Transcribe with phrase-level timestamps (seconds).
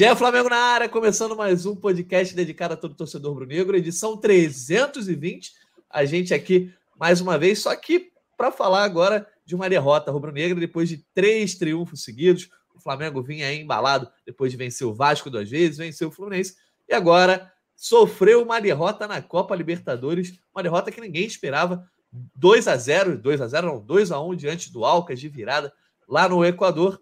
[0.00, 5.52] Gé Flamengo na área, começando mais um podcast dedicado a todo torcedor rubro-negro, edição 320.
[5.90, 10.58] A gente aqui mais uma vez, só que para falar agora de uma derrota rubro-negra
[10.58, 12.48] depois de três triunfos seguidos.
[12.74, 16.56] O Flamengo vinha embalado depois de vencer o Vasco duas vezes, venceu o Fluminense
[16.88, 21.86] e agora sofreu uma derrota na Copa Libertadores, uma derrota que ninguém esperava.
[22.10, 25.70] 2 a 0, 2 a 0 não, 2 a 1 diante do Alcas de virada
[26.08, 26.98] lá no Equador.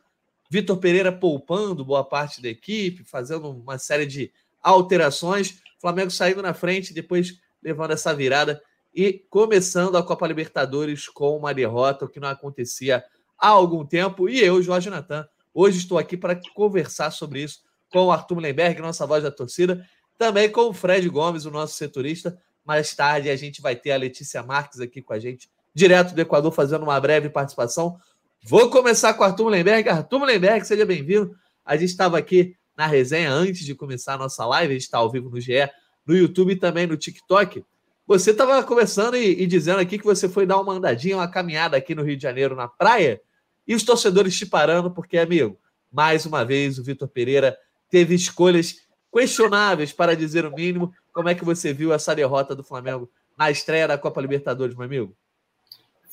[0.51, 5.61] Vitor Pereira poupando boa parte da equipe, fazendo uma série de alterações.
[5.81, 8.61] Flamengo saindo na frente, depois levando essa virada
[8.95, 13.05] e começando a Copa Libertadores com uma derrota, o que não acontecia
[13.39, 14.29] há algum tempo.
[14.29, 18.81] E eu, Jorge Natan, hoje estou aqui para conversar sobre isso com o Arthur Lemberg,
[18.81, 19.87] nossa voz da torcida,
[20.17, 22.39] também com o Fred Gomes, o nosso setorista.
[22.65, 26.21] Mais tarde a gente vai ter a Letícia Marques aqui com a gente, direto do
[26.21, 27.99] Equador, fazendo uma breve participação.
[28.43, 29.89] Vou começar com Arthur Lemberg.
[29.89, 31.35] Arthur Lemberg, seja bem-vindo.
[31.65, 34.99] A gente estava aqui na resenha antes de começar a nossa live, a gente está
[34.99, 35.69] ao vivo no GE,
[36.07, 37.65] no YouTube e também no TikTok.
[38.07, 41.77] Você estava conversando e, e, dizendo aqui que você foi dar uma andadinha, uma caminhada
[41.77, 43.21] aqui no Rio de Janeiro, na praia,
[43.67, 45.59] e os torcedores te parando, porque, amigo,
[45.93, 47.59] mais uma vez o Vitor Pereira
[47.91, 48.77] teve escolhas
[49.13, 50.93] questionáveis, para dizer o mínimo.
[51.13, 54.87] Como é que você viu essa derrota do Flamengo na estreia da Copa Libertadores, meu
[54.87, 55.17] amigo?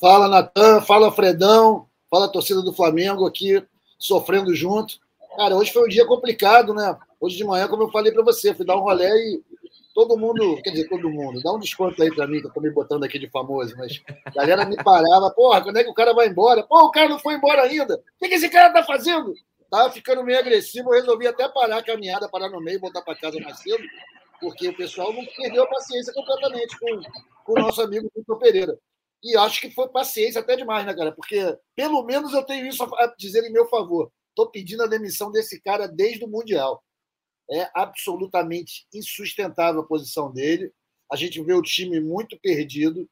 [0.02, 3.62] Fala, Natan, fala, Fredão, fala, torcida do Flamengo aqui,
[4.00, 5.00] sofrendo junto.
[5.36, 6.98] Cara, hoje foi um dia complicado, né?
[7.20, 9.44] Hoje de manhã, como eu falei para você, fui dar um rolê e
[9.94, 12.62] todo mundo, quer dizer, todo mundo, dá um desconto aí para mim, que eu tô
[12.62, 15.94] me botando aqui de famoso, mas a galera me parava, porra, quando é que o
[15.94, 16.64] cara vai embora?
[16.64, 17.96] Pô, o cara não foi embora ainda.
[17.96, 19.34] O que, que esse cara tá fazendo?
[19.70, 23.16] Tava ficando meio agressivo, eu resolvi até parar a caminhada, parar no meio, voltar para
[23.16, 23.84] casa mais cedo,
[24.40, 27.02] porque o pessoal não perdeu a paciência completamente com,
[27.44, 28.78] com o nosso amigo Vitor Pereira.
[29.26, 31.12] E acho que foi paciência até demais, né, cara?
[31.12, 34.12] Porque pelo menos eu tenho isso a dizer em meu favor.
[34.30, 36.84] Estou pedindo a demissão desse cara desde o Mundial.
[37.50, 40.72] É absolutamente insustentável a posição dele.
[41.12, 43.10] A gente vê o time muito perdido,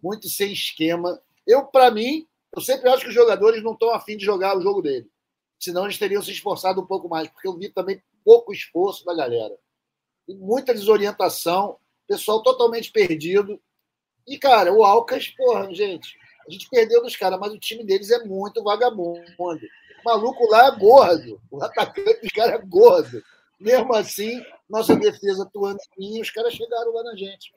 [0.00, 1.20] muito sem esquema.
[1.44, 4.62] Eu, para mim, eu sempre acho que os jogadores não estão afim de jogar o
[4.62, 5.10] jogo dele.
[5.58, 9.12] Senão eles teriam se esforçado um pouco mais, porque eu vi também pouco esforço da
[9.12, 9.58] galera.
[10.28, 13.60] E muita desorientação, pessoal totalmente perdido.
[14.28, 16.16] E, cara, o Alcas, porra, gente,
[16.46, 19.20] a gente perdeu dos caras, mas o time deles é muito vagabundo.
[19.38, 19.58] O
[20.04, 21.40] maluco lá é gordo.
[21.50, 23.22] O atacante dos caras é gordo.
[23.58, 27.52] Mesmo assim, nossa defesa atuando em os caras chegaram lá na gente.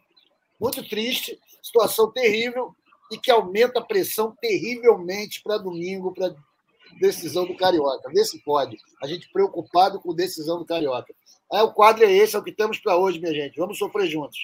[0.60, 2.76] Muito triste, situação terrível
[3.12, 6.34] e que aumenta a pressão terrivelmente para domingo, para
[7.00, 8.10] decisão do Carioca.
[8.10, 8.78] Vê se pode.
[9.02, 11.14] A gente preocupado com decisão do Carioca.
[11.52, 13.60] É, o quadro é esse, é o que temos para hoje, minha gente.
[13.60, 14.44] Vamos sofrer juntos.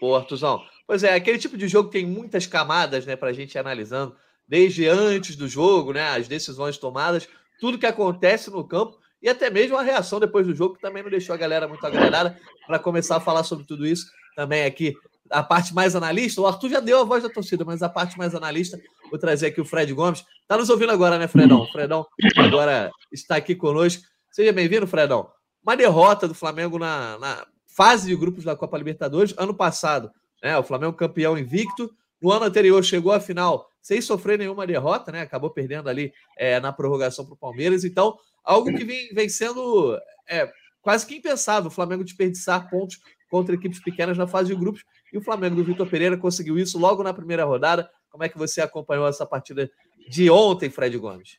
[0.00, 0.62] Pô, Artuzão.
[0.86, 4.14] Pois é, aquele tipo de jogo tem muitas camadas né, para a gente ir analisando,
[4.46, 7.28] desde antes do jogo, né, as decisões tomadas,
[7.60, 11.02] tudo que acontece no campo e até mesmo a reação depois do jogo, que também
[11.02, 12.38] não deixou a galera muito agradada.
[12.66, 14.06] Para começar a falar sobre tudo isso,
[14.36, 14.94] também aqui
[15.30, 16.40] a parte mais analista.
[16.40, 18.78] O Arthur já deu a voz da torcida, mas a parte mais analista,
[19.10, 20.24] vou trazer aqui o Fred Gomes.
[20.42, 21.62] Está nos ouvindo agora, né, Fredão?
[21.62, 22.06] O Fredão
[22.36, 24.02] agora está aqui conosco.
[24.30, 25.28] Seja bem-vindo, Fredão.
[25.62, 30.10] Uma derrota do Flamengo na, na, fase de grupos da Copa Libertadores ano passado.
[30.42, 30.56] Né?
[30.56, 31.90] O Flamengo campeão invicto.
[32.20, 35.20] No ano anterior chegou à final sem sofrer nenhuma derrota, né?
[35.20, 37.84] Acabou perdendo ali é, na prorrogação para o Palmeiras.
[37.84, 39.96] Então, algo que vem, vem sendo
[40.28, 40.50] é,
[40.80, 42.98] quase que impensável o Flamengo desperdiçar pontos
[43.30, 44.82] contra equipes pequenas na fase de grupos.
[45.12, 47.88] E o Flamengo do Vitor Pereira conseguiu isso logo na primeira rodada.
[48.10, 49.70] Como é que você acompanhou essa partida
[50.08, 51.38] de ontem, Fred Gomes?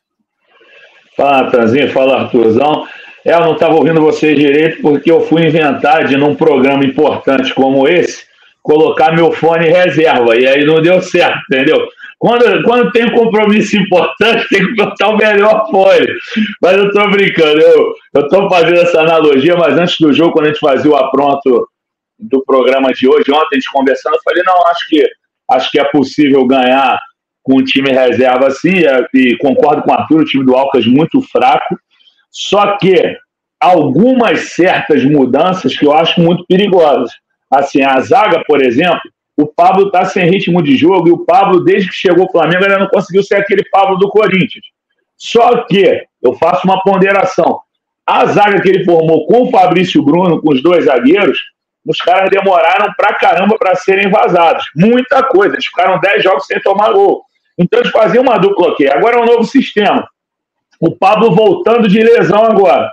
[1.16, 2.86] Fala, Tanzinho, fala, Arthurzão.
[3.28, 7.52] É, eu não estava ouvindo vocês direito porque eu fui inventar de, num programa importante
[7.52, 8.24] como esse,
[8.62, 10.34] colocar meu fone reserva.
[10.34, 11.86] E aí não deu certo, entendeu?
[12.18, 16.06] Quando, quando tem um compromisso importante, tem que botar o melhor fone.
[16.62, 20.48] Mas eu estou brincando, eu estou fazendo essa analogia, mas antes do jogo, quando a
[20.48, 21.68] gente fazia o apronto
[22.18, 25.06] do programa de hoje, ontem a gente conversando, eu falei, não, acho que,
[25.50, 26.98] acho que é possível ganhar
[27.42, 28.80] com um time reserva assim,
[29.14, 31.76] e concordo com o Arthur, o time do Alcas muito fraco,
[32.30, 33.16] só que
[33.60, 37.10] algumas certas mudanças que eu acho muito perigosas.
[37.50, 39.00] Assim, a zaga, por exemplo,
[39.36, 42.64] o Pablo está sem ritmo de jogo e o Pablo, desde que chegou ao Flamengo,
[42.64, 44.64] ainda não conseguiu ser aquele Pablo do Corinthians.
[45.16, 47.60] Só que eu faço uma ponderação.
[48.06, 51.38] A zaga que ele formou com o Fabrício Bruno, com os dois zagueiros,
[51.86, 54.64] os caras demoraram pra caramba para serem vazados.
[54.76, 55.54] Muita coisa.
[55.54, 57.22] Eles ficaram 10 jogos sem tomar gol.
[57.58, 58.88] Então eles faziam uma dupla aqui.
[58.88, 60.08] Agora é um novo sistema.
[60.80, 62.90] O Pablo voltando de lesão agora.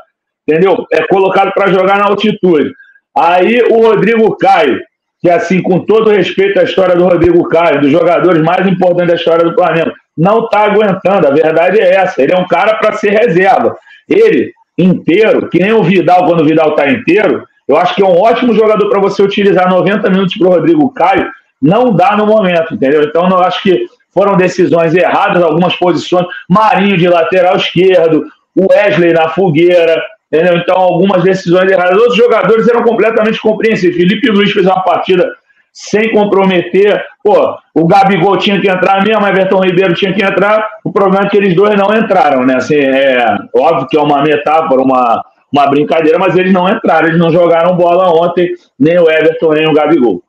[0.47, 0.85] Entendeu?
[0.91, 2.71] É colocado para jogar na altitude.
[3.17, 4.79] Aí o Rodrigo Caio,
[5.21, 9.15] que assim, com todo respeito à história do Rodrigo Caio, dos jogadores mais importantes da
[9.15, 11.27] história do Flamengo, não está aguentando.
[11.27, 12.21] A verdade é essa.
[12.21, 13.75] Ele é um cara para ser reserva.
[14.07, 18.05] Ele inteiro, que nem o Vidal, quando o Vidal está inteiro, eu acho que é
[18.05, 21.27] um ótimo jogador para você utilizar 90 minutos para o Rodrigo Caio.
[21.61, 23.03] Não dá no momento, entendeu?
[23.03, 26.25] Então, eu acho que foram decisões erradas, algumas posições.
[26.49, 28.23] Marinho de lateral esquerdo,
[28.57, 30.01] Wesley na fogueira,
[30.31, 30.57] entendeu?
[30.57, 31.97] Então, algumas decisões erradas.
[31.97, 33.97] Outros jogadores eram completamente compreensíveis.
[33.97, 35.29] Felipe Luiz fez uma partida
[35.73, 37.05] sem comprometer.
[37.21, 40.65] Pô, o Gabigol tinha que entrar mesmo, Everton Ribeiro tinha que entrar.
[40.85, 42.55] O problema é que eles dois não entraram, né?
[42.55, 45.21] Assim, é óbvio que é uma metáfora, uma,
[45.51, 49.67] uma brincadeira, mas eles não entraram, eles não jogaram bola ontem, nem o Everton, nem
[49.67, 50.23] o Gabigol.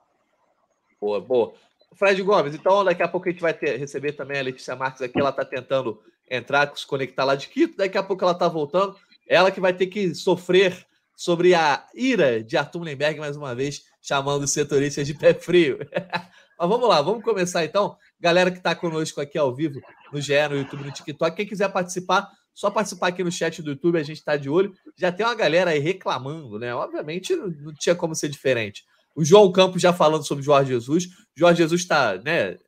[1.00, 1.52] Boa, boa.
[1.96, 5.02] Fred Gomes, então daqui a pouco a gente vai ter, receber também a Letícia Marques
[5.02, 6.00] aqui, ela está tentando
[6.31, 8.96] entrar, se conectar lá de Quito, daqui a pouco ela está voltando,
[9.26, 13.84] ela que vai ter que sofrer sobre a ira de Arthur Lemberg mais uma vez,
[14.02, 15.78] chamando os setoristas de pé frio.
[16.58, 17.96] Mas vamos lá, vamos começar então.
[18.20, 19.81] Galera que está conosco aqui ao vivo
[20.12, 23.70] no GE, no YouTube, no TikTok, quem quiser participar, só participar aqui no chat do
[23.70, 24.72] YouTube, a gente está de olho.
[24.96, 26.75] Já tem uma galera aí reclamando, né?
[26.75, 28.84] Obviamente não tinha como ser diferente.
[29.16, 31.08] O João Campos já falando sobre Jorge Jesus.
[31.34, 32.58] Jorge Jesus está, né?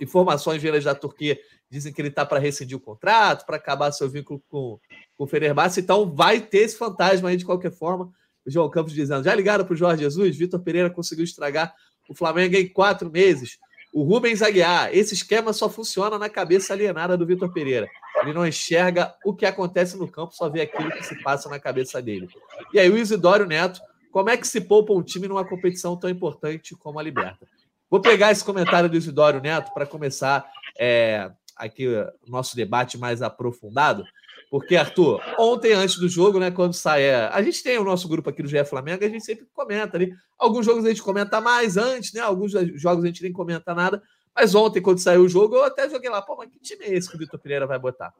[0.00, 1.38] Informações vindas da Turquia
[1.70, 4.78] dizem que ele está para rescindir o contrato, para acabar seu vínculo com,
[5.16, 5.80] com o Fenerbahçe.
[5.80, 8.10] Então vai ter esse fantasma aí de qualquer forma.
[8.44, 10.36] O João Campos dizendo: já ligaram para o Jorge Jesus?
[10.36, 11.72] Vitor Pereira conseguiu estragar
[12.08, 13.58] o Flamengo em quatro meses.
[13.94, 17.86] O Rubens Aguiar, esse esquema só funciona na cabeça alienada do Vitor Pereira.
[18.22, 21.60] Ele não enxerga o que acontece no campo, só vê aquilo que se passa na
[21.60, 22.26] cabeça dele.
[22.72, 23.80] E aí, o Isidório Neto,
[24.12, 27.48] como é que se poupa um time numa competição tão importante como a Liberta?
[27.90, 30.48] Vou pegar esse comentário do Isidório Neto para começar
[30.78, 34.04] é, aqui o nosso debate mais aprofundado.
[34.50, 37.04] Porque, Arthur, ontem, antes do jogo, né, quando sai.
[37.04, 39.96] É, a gente tem o nosso grupo aqui do GE Flamengo, a gente sempre comenta
[39.96, 40.12] ali.
[40.38, 42.20] Alguns jogos a gente comenta mais antes, né?
[42.20, 44.02] Alguns jogos a gente nem comenta nada.
[44.34, 46.94] Mas ontem, quando saiu o jogo, eu até joguei lá, pô, mas que time é
[46.94, 48.12] esse que o Vitor Pereira vai botar?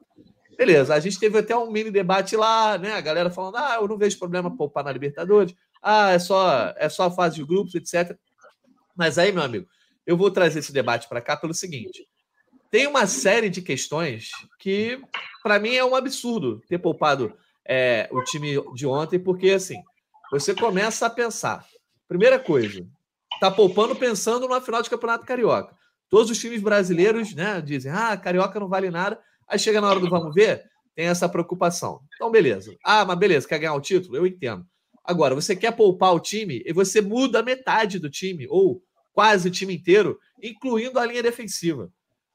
[0.57, 2.93] Beleza, a gente teve até um mini debate lá, né?
[2.93, 6.87] A galera falando, ah, eu não vejo problema poupar na Libertadores, ah, é só, é
[6.87, 8.17] só a fase de grupos, etc.
[8.95, 9.67] Mas aí, meu amigo,
[10.07, 12.07] eu vou trazer esse debate para cá pelo seguinte:
[12.71, 14.99] tem uma série de questões que,
[15.43, 17.33] para mim, é um absurdo ter poupado
[17.65, 19.81] é, o time de ontem, porque assim,
[20.31, 21.65] você começa a pensar.
[22.07, 22.87] Primeira coisa,
[23.39, 25.75] tá poupando pensando numa final de campeonato carioca.
[26.09, 29.19] Todos os times brasileiros né, dizem: ah, carioca não vale nada.
[29.47, 30.63] Aí chega na hora do vamos ver,
[30.95, 32.01] tem essa preocupação.
[32.15, 32.73] Então, beleza.
[32.83, 34.15] Ah, mas beleza, quer ganhar o título?
[34.15, 34.65] Eu entendo.
[35.03, 39.51] Agora, você quer poupar o time e você muda metade do time, ou quase o
[39.51, 41.91] time inteiro, incluindo a linha defensiva.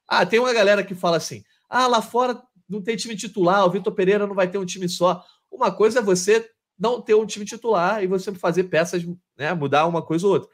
[0.06, 3.70] Ah, tem uma galera que fala assim: ah, lá fora não tem time titular, o
[3.70, 5.24] Vitor Pereira não vai ter um time só.
[5.50, 6.48] Uma coisa é você
[6.78, 9.04] não ter um time titular e você fazer peças,
[9.36, 10.48] né, mudar uma coisa ou outra.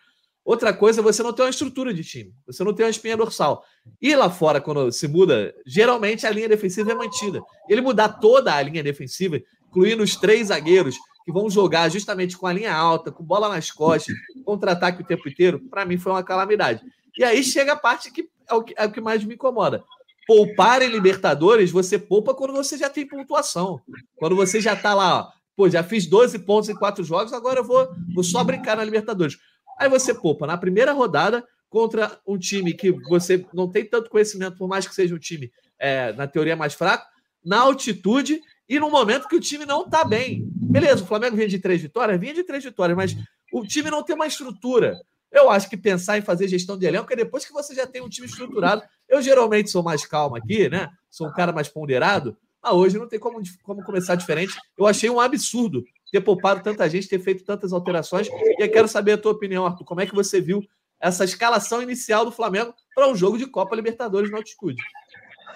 [0.45, 3.17] Outra coisa é você não ter uma estrutura de time, você não tem uma espinha
[3.17, 3.65] dorsal.
[4.01, 7.43] E lá fora, quando se muda, geralmente a linha defensiva é mantida.
[7.67, 9.41] Ele mudar toda a linha defensiva,
[9.75, 13.71] incluindo os três zagueiros que vão jogar justamente com a linha alta, com bola nas
[13.71, 16.81] costas, contra-ataque o tempo inteiro, para mim foi uma calamidade.
[17.19, 19.83] E aí chega a parte que é o que, é o que mais me incomoda.
[20.27, 23.81] Poupar em Libertadores, você poupa quando você já tem pontuação.
[24.17, 27.61] Quando você já tá lá, ó, pô, já fiz 12 pontos em quatro jogos, agora
[27.61, 29.39] eu vou, vou só brincar na Libertadores.
[29.79, 34.57] Aí você poupa na primeira rodada contra um time que você não tem tanto conhecimento,
[34.57, 37.07] por mais que seja um time, é, na teoria, mais fraco,
[37.45, 40.49] na altitude e no momento que o time não tá bem.
[40.55, 43.17] Beleza, o Flamengo vinha de três vitórias, vinha de três vitórias, mas
[43.53, 45.01] o time não tem uma estrutura.
[45.31, 48.01] Eu acho que pensar em fazer gestão de elenco é depois que você já tem
[48.01, 48.83] um time estruturado.
[49.09, 50.89] Eu geralmente sou mais calmo aqui, né?
[51.11, 54.57] Sou um cara mais ponderado, mas hoje não tem como, como começar diferente.
[54.79, 58.29] Eu achei um absurdo ter poupado tanta gente, ter feito tantas alterações.
[58.29, 59.85] E eu quero saber a tua opinião, Arthur.
[59.85, 60.63] Como é que você viu
[61.01, 64.81] essa escalação inicial do Flamengo para um jogo de Copa Libertadores no altitude?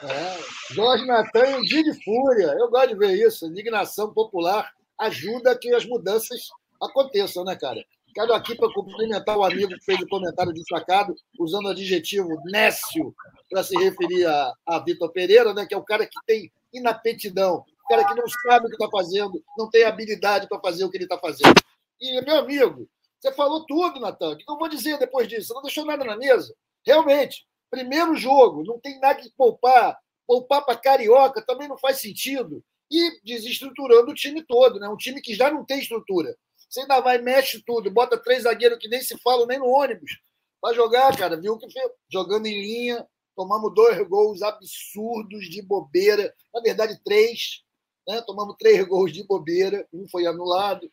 [0.02, 2.54] É, Jorge Natan, um dia de fúria.
[2.58, 3.46] Eu gosto de ver isso.
[3.46, 6.48] Indignação popular ajuda que as mudanças
[6.80, 7.84] aconteçam, né, cara?
[8.14, 13.14] Quero aqui para cumprimentar o amigo que fez o comentário destacado, usando o adjetivo nécio
[13.50, 17.64] para se referir a, a Vitor Pereira, né, que é o cara que tem inapetidão,
[17.84, 20.90] o cara que não sabe o que está fazendo, não tem habilidade para fazer o
[20.90, 21.54] que ele está fazendo.
[22.00, 22.88] E, meu amigo,
[23.20, 24.30] você falou tudo, Natan.
[24.30, 25.54] O que eu vou dizer depois disso?
[25.54, 26.54] Não deixou nada na mesa.
[26.84, 29.98] Realmente, primeiro jogo, não tem nada que poupar.
[30.26, 32.62] Poupar para Carioca também não faz sentido.
[32.90, 34.88] E desestruturando o time todo, né?
[34.88, 36.36] um time que já não tem estrutura.
[36.68, 40.18] Você ainda vai, mexe tudo, bota três zagueiros que nem se falam nem no ônibus.
[40.60, 41.90] Vai jogar, cara, viu que fez?
[42.10, 46.34] Jogando em linha, tomamos dois gols absurdos de bobeira.
[46.52, 47.62] Na verdade, três.
[48.06, 48.20] Né?
[48.22, 50.90] Tomamos três gols de bobeira, um foi anulado.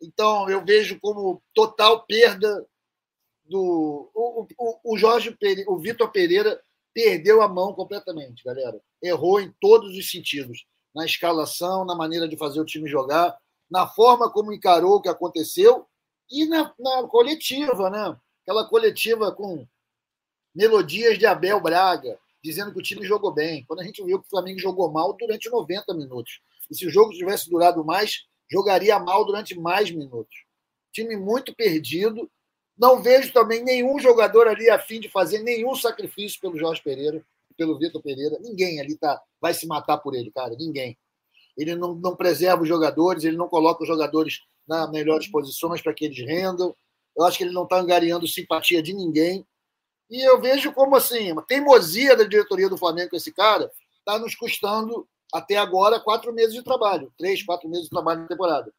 [0.00, 2.66] Então, eu vejo como total perda
[3.48, 4.10] do.
[4.14, 5.36] O, o, o Jorge
[5.66, 6.60] o Vitor Pereira
[6.92, 8.80] perdeu a mão completamente, galera.
[9.02, 10.64] Errou em todos os sentidos.
[10.94, 13.36] na escalação, na maneira de fazer o time jogar,
[13.70, 15.86] na forma como encarou o que aconteceu
[16.30, 18.16] e na, na coletiva, né?
[18.42, 19.66] Aquela coletiva com
[20.54, 23.64] melodias de Abel Braga, dizendo que o time jogou bem.
[23.66, 26.40] Quando a gente viu que o Flamengo jogou mal durante 90 minutos.
[26.70, 30.44] E se o jogo tivesse durado mais, jogaria mal durante mais minutos.
[30.92, 32.30] Time muito perdido.
[32.78, 37.24] Não vejo também nenhum jogador ali a fim de fazer nenhum sacrifício pelo Jorge Pereira,
[37.56, 38.38] pelo Vitor Pereira.
[38.40, 40.54] Ninguém ali tá, vai se matar por ele, cara.
[40.58, 40.98] Ninguém.
[41.56, 45.94] Ele não, não preserva os jogadores, ele não coloca os jogadores nas melhores posições para
[45.94, 46.74] que eles rendam.
[47.16, 49.46] Eu acho que ele não está angariando simpatia de ninguém.
[50.10, 54.18] E eu vejo como assim, uma teimosia da diretoria do Flamengo com esse cara está
[54.18, 58.72] nos custando até agora quatro meses de trabalho, três, quatro meses de trabalho na temporada.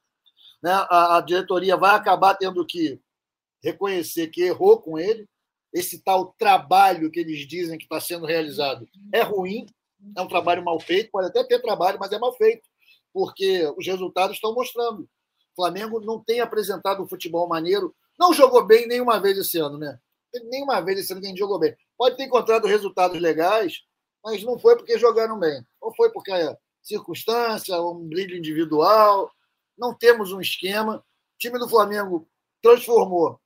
[0.61, 0.71] Né?
[0.71, 2.99] A, a diretoria vai acabar tendo que
[3.63, 5.27] reconhecer que errou com ele.
[5.73, 9.65] Esse tal trabalho que eles dizem que está sendo realizado é ruim,
[10.15, 12.67] é um trabalho mal feito, pode até ter trabalho, mas é mal feito,
[13.13, 15.01] porque os resultados estão mostrando.
[15.03, 19.77] O Flamengo não tem apresentado um futebol maneiro, não jogou bem nenhuma vez esse ano,
[19.77, 19.99] né?
[20.45, 21.75] Nenhuma vez esse ano gente jogou bem.
[21.97, 23.81] Pode ter encontrado resultados legais,
[24.23, 25.65] mas não foi porque jogaram bem.
[25.81, 29.31] Ou foi porque é circunstância, um brilho individual.
[29.77, 30.97] Não temos um esquema.
[30.97, 32.27] O time do Flamengo
[32.61, 33.39] transformou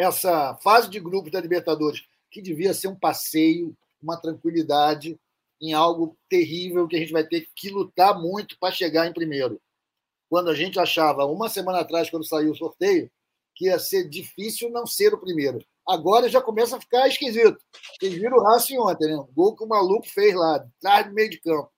[0.00, 5.20] essa fase de grupos da Libertadores, que devia ser um passeio, uma tranquilidade,
[5.60, 9.60] em algo terrível que a gente vai ter que lutar muito para chegar em primeiro.
[10.30, 13.10] Quando a gente achava, uma semana atrás, quando saiu o sorteio,
[13.54, 15.62] que ia ser difícil não ser o primeiro.
[15.86, 17.58] Agora já começa a ficar esquisito.
[18.00, 19.16] Vocês viram o Racing ontem, né?
[19.16, 21.70] O gol que o maluco fez lá, atrás do meio de campo.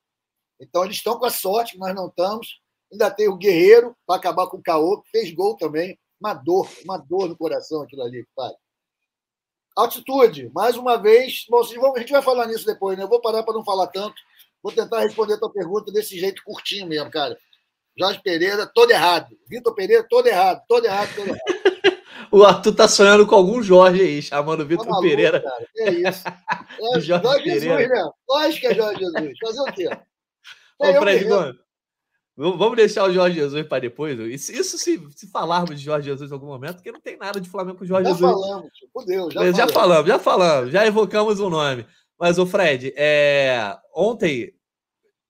[0.61, 2.61] Então eles estão com a sorte que nós não estamos.
[2.89, 5.99] Ainda tem o Guerreiro para acabar com o Caô, que fez gol também.
[6.23, 8.53] Uma dor, uma dor no coração aquilo ali, pai.
[9.75, 11.45] Altitude, mais uma vez.
[11.49, 11.61] Bom,
[11.93, 13.03] a gente vai falar nisso depois, né?
[13.03, 14.15] Eu vou parar para não falar tanto.
[14.61, 17.37] Vou tentar responder a tua pergunta desse jeito curtinho mesmo, cara.
[17.99, 19.35] Jorge Pereira, todo errado.
[19.49, 21.41] Vitor Pereira, todo errado, todo errado, todo errado.
[22.31, 25.41] o Arthur tá sonhando com algum Jorge aí, chamando Vitor tá Pereira.
[25.41, 26.23] Cara, é isso.
[26.95, 27.77] É Jorge, Jorge Pereira.
[27.77, 28.11] Jesus, né?
[28.29, 29.37] Lógico que é Jorge Jesus.
[29.39, 29.89] Fazer o quê?
[30.79, 31.59] Ô, é Fred, mano,
[32.35, 34.19] vamos deixar o Jorge Jesus para depois.
[34.19, 37.39] Isso, isso se, se, falarmos de Jorge Jesus em algum momento, porque não tem nada
[37.39, 38.31] de Flamengo com o Jorge já Jesus.
[38.31, 38.71] Falamos,
[39.05, 41.85] Deus, já, já falamos, já falamos, já evocamos o um nome.
[42.19, 43.77] Mas, o Fred, é...
[43.95, 44.53] ontem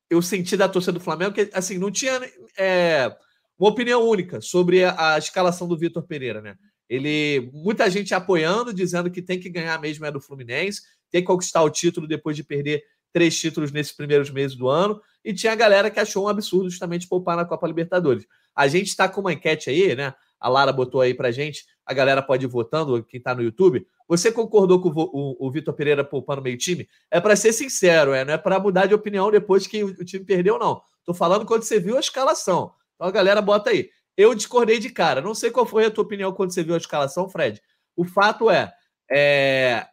[0.10, 2.19] eu senti da torcida do Flamengo que, assim, não tinha
[2.57, 3.15] é,
[3.57, 6.55] uma opinião única sobre a, a escalação do Vitor Pereira, né?
[6.88, 11.27] Ele, muita gente apoiando, dizendo que tem que ganhar mesmo é do Fluminense, tem que
[11.27, 15.53] conquistar o título depois de perder três títulos nesses primeiros meses do ano, e tinha
[15.53, 18.25] a galera que achou um absurdo justamente poupar na Copa Libertadores.
[18.56, 20.13] A gente está com uma enquete aí, né?
[20.39, 23.88] A Lara botou aí pra gente, a galera pode ir votando, quem está no YouTube.
[24.08, 26.88] Você concordou com o, o, o Vitor Pereira poupando meio time?
[27.10, 30.06] É para ser sincero, é, não é para mudar de opinião depois que o, o
[30.06, 30.82] time perdeu, não.
[31.06, 32.74] Tô falando quando você viu a escalação.
[32.96, 33.89] Então a galera bota aí.
[34.15, 35.22] Eu discordei de cara.
[35.22, 37.62] Não sei qual foi a tua opinião quando você viu a escalação, Fred.
[37.96, 38.72] O fato é,
[39.10, 39.88] é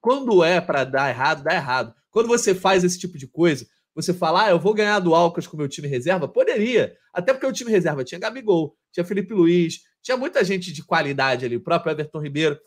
[0.00, 1.94] quando é para dar errado, dá errado.
[2.10, 3.66] Quando você faz esse tipo de coisa,
[3.96, 6.28] você fala, ah, eu vou ganhar do Alcas com o meu time reserva?
[6.28, 6.94] Poderia.
[7.14, 11.46] Até porque o time reserva tinha Gabigol, tinha Felipe Luiz, tinha muita gente de qualidade
[11.46, 12.60] ali, o próprio Everton Ribeiro.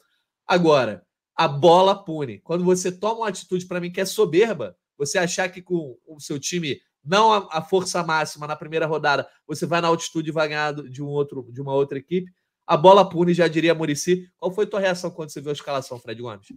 [0.48, 1.04] Agora,
[1.36, 2.40] a bola pune.
[2.40, 6.20] Quando você toma uma atitude, para mim, que é soberba, você achar que com o
[6.20, 10.48] seu time não a, força máxima na primeira rodada, você vai na altitude e vai
[10.48, 12.30] ganhar de, um outro, de uma outra equipe.
[12.66, 14.28] A bola pune, já diria Murici.
[14.36, 16.48] Qual foi a tua reação quando você viu a escalação, Fred Gomes?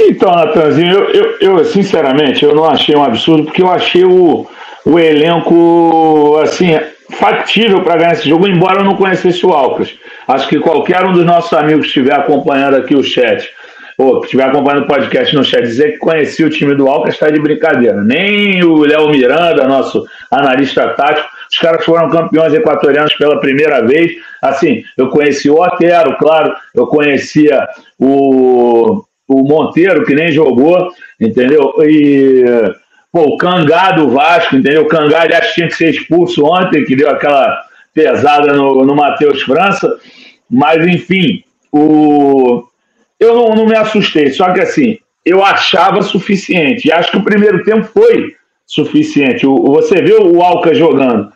[0.00, 4.46] Então, Natanzinho, eu, eu, eu, sinceramente eu não achei um absurdo, porque eu achei o,
[4.84, 6.78] o elenco assim
[7.12, 9.94] factível para ganhar esse jogo, embora eu não conhecesse o Alcas.
[10.26, 13.48] Acho que qualquer um dos nossos amigos que estiver acompanhando aqui o chat,
[13.96, 17.14] ou que estiver acompanhando o podcast no chat, dizer que conhecia o time do Alcas
[17.14, 18.02] está de brincadeira.
[18.02, 24.12] Nem o Léo Miranda, nosso analista tático, os caras foram campeões equatorianos pela primeira vez.
[24.42, 30.90] Assim, eu conheci o Otero, claro, eu conhecia o, o Monteiro, que nem jogou,
[31.20, 31.74] entendeu?
[31.80, 32.44] E
[33.12, 34.82] pô, o Cangá do Vasco, entendeu?
[34.82, 37.64] O Cangá, aliás, tinha que ser expulso ontem, que deu aquela
[37.94, 39.98] pesada no, no Matheus França.
[40.50, 42.64] Mas, enfim, o...
[43.20, 44.30] eu não, não me assustei.
[44.30, 46.88] Só que, assim, eu achava suficiente.
[46.88, 48.34] E acho que o primeiro tempo foi
[48.66, 49.46] suficiente.
[49.46, 51.32] O, você viu o Alca jogando.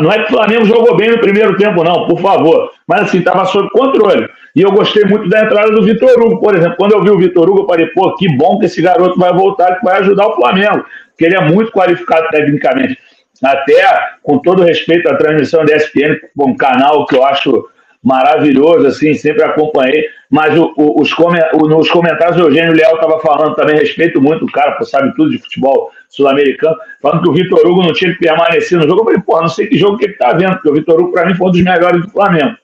[0.00, 2.70] Não é que o Flamengo jogou bem no primeiro tempo, não, por favor.
[2.86, 4.28] Mas assim, estava sob controle.
[4.54, 6.76] E eu gostei muito da entrada do Vitor Hugo, por exemplo.
[6.76, 9.32] Quando eu vi o Vitor Hugo, eu falei, pô, que bom que esse garoto vai
[9.32, 10.84] voltar, que vai ajudar o Flamengo.
[11.10, 12.98] Porque ele é muito qualificado tecnicamente.
[13.42, 13.74] Até,
[14.22, 17.68] com todo respeito à transmissão da ESPN, um canal que eu acho
[18.02, 20.06] maravilhoso, assim, sempre acompanhei.
[20.30, 24.44] Mas o, o, os, o, nos comentários o Eugênio Leal estava falando também, respeito muito
[24.44, 28.12] o cara, pô, sabe tudo de futebol sul-americano, falando que o Vitor Hugo não tinha
[28.12, 29.00] que permanecer no jogo.
[29.00, 31.12] Eu falei, pô, não sei que jogo que ele tá vendo, porque o Vitor Hugo,
[31.12, 32.56] para mim, foi um dos melhores do Flamengo.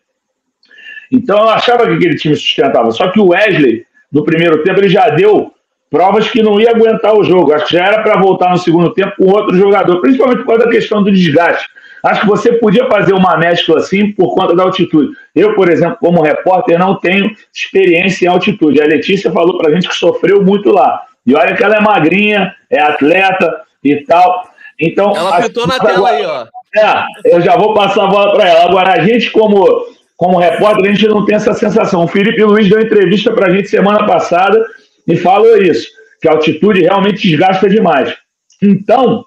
[1.14, 2.90] Então eu achava que aquele time sustentava.
[2.90, 5.52] Só que o Wesley, no primeiro tempo, ele já deu
[5.90, 7.52] provas que não ia aguentar o jogo.
[7.52, 10.64] Acho que já era para voltar no segundo tempo com outro jogador, principalmente por causa
[10.64, 11.68] da questão do desgaste.
[12.04, 15.12] Acho que você podia fazer uma mescla assim por conta da altitude.
[15.34, 18.82] Eu, por exemplo, como repórter, não tenho experiência em altitude.
[18.82, 21.00] A Letícia falou para a gente que sofreu muito lá.
[21.26, 24.50] E olha que ela é magrinha, é atleta e tal.
[24.78, 26.46] Então, ela apitou na tela aí, ó.
[26.76, 28.64] É, eu já vou passar a bola para ela.
[28.64, 29.64] Agora, a gente, como,
[30.16, 32.04] como repórter, a gente não tem essa sensação.
[32.04, 34.64] O Felipe Luiz deu entrevista para a gente semana passada
[35.06, 35.88] e falou isso,
[36.20, 38.14] que a altitude realmente desgasta demais.
[38.62, 39.24] Então,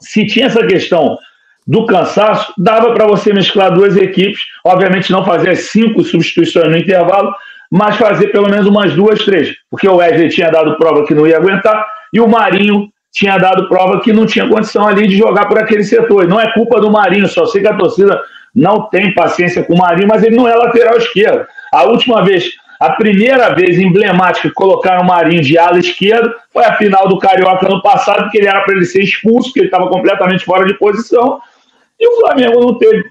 [0.00, 1.18] se tinha essa questão
[1.66, 6.76] do cansaço, dava para você mesclar duas equipes, obviamente não fazer as cinco substituições no
[6.76, 7.32] intervalo,
[7.70, 11.26] mas fazer pelo menos umas duas, três, porque o Wesley tinha dado prova que não
[11.26, 15.46] ia aguentar e o Marinho tinha dado prova que não tinha condição ali de jogar
[15.46, 16.26] por aquele setor.
[16.26, 18.20] Não é culpa do Marinho, só sei que a torcida
[18.54, 21.46] não tem paciência com o Marinho, mas ele não é lateral esquerdo.
[21.72, 26.64] A última vez, a primeira vez emblemática que colocaram o Marinho de ala esquerda foi
[26.64, 29.66] a final do Carioca no passado, porque ele era para ele ser expulso, porque ele
[29.66, 31.40] estava completamente fora de posição,
[31.98, 33.04] e o Flamengo não teve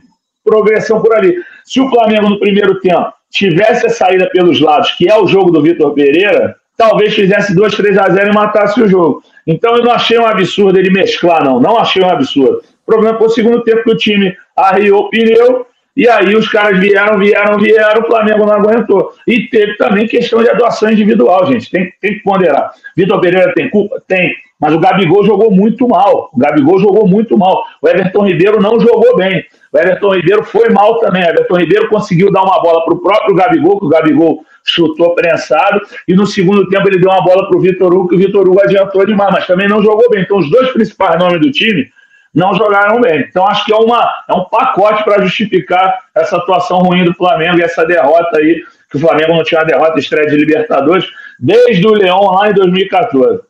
[0.43, 1.35] progressão por ali.
[1.63, 5.51] Se o Flamengo no primeiro tempo tivesse a saída pelos lados, que é o jogo
[5.51, 9.21] do Vitor Pereira, talvez fizesse 2, 3 a 0 e matasse o jogo.
[9.45, 11.59] Então eu não achei um absurdo ele mesclar, não.
[11.59, 12.61] Não achei um absurdo.
[12.89, 15.67] Problema foi o segundo tempo que o time arriou o pneu
[15.99, 19.11] e aí os caras vieram, vieram, vieram, o Flamengo não aguentou.
[19.27, 21.69] E teve também questão de atuação individual, gente.
[21.69, 22.71] Tem, tem que ponderar.
[22.95, 24.01] Vitor Pereira tem culpa?
[24.07, 24.33] Tem.
[24.57, 26.29] Mas o Gabigol jogou muito mal.
[26.33, 27.63] O Gabigol jogou muito mal.
[27.81, 29.43] O Everton Ribeiro não jogou bem.
[29.73, 31.21] O Everton Ribeiro foi mal também.
[31.21, 35.15] O Everton Ribeiro conseguiu dar uma bola para o próprio Gabigol, que o Gabigol chutou
[35.15, 35.81] prensado.
[36.07, 38.47] E no segundo tempo ele deu uma bola para o Vitor Hugo, que o Vitor
[38.47, 40.21] Hugo adiantou demais, mas também não jogou bem.
[40.21, 41.89] Então os dois principais nomes do time
[42.33, 43.21] não jogaram bem.
[43.21, 47.59] Então acho que é, uma, é um pacote para justificar essa atuação ruim do Flamengo
[47.59, 51.05] e essa derrota aí, que o Flamengo não tinha derrota estreia de Libertadores
[51.39, 53.41] desde o Leão lá em 2014.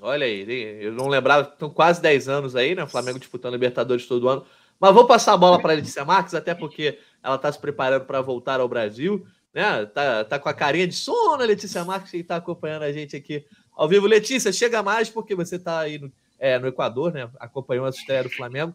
[0.00, 2.84] Olha aí, eu não lembrava, estão quase 10 anos aí, né?
[2.84, 4.44] O Flamengo disputando Libertadores todo ano.
[4.78, 8.04] Mas vou passar a bola para a Letícia Marques, até porque ela está se preparando
[8.04, 9.24] para voltar ao Brasil,
[9.54, 9.86] né?
[9.86, 13.46] Tá, tá com a carinha de sono, Letícia Marques, que está acompanhando a gente aqui
[13.74, 14.06] ao vivo.
[14.06, 17.28] Letícia, chega mais, porque você está aí no, é, no Equador, né?
[17.38, 18.74] Acompanhou a estreia do Flamengo.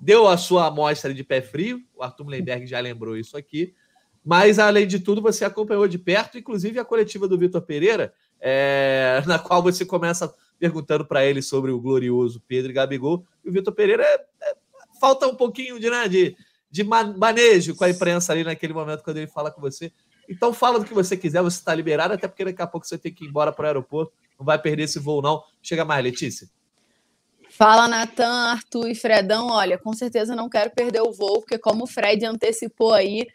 [0.00, 3.74] Deu a sua amostra de pé frio, o Arthur Mullenberg já lembrou isso aqui.
[4.24, 9.22] Mas, além de tudo, você acompanhou de perto, inclusive a coletiva do Vitor Pereira, é,
[9.26, 13.24] na qual você começa perguntando para ele sobre o glorioso Pedro e Gabigol.
[13.44, 14.54] E o Vitor Pereira é, é,
[15.00, 16.36] falta um pouquinho de, né, de,
[16.70, 19.92] de manejo com a imprensa ali naquele momento quando ele fala com você.
[20.28, 22.98] Então fala do que você quiser, você está liberado, até porque daqui a pouco você
[22.98, 24.12] tem que ir embora para o aeroporto.
[24.38, 25.42] Não vai perder esse voo, não.
[25.62, 26.48] Chega mais, Letícia.
[27.58, 29.48] Fala, Natan, Arthur e Fredão.
[29.48, 33.26] Olha, com certeza não quero perder o voo, porque como o Fred antecipou aí,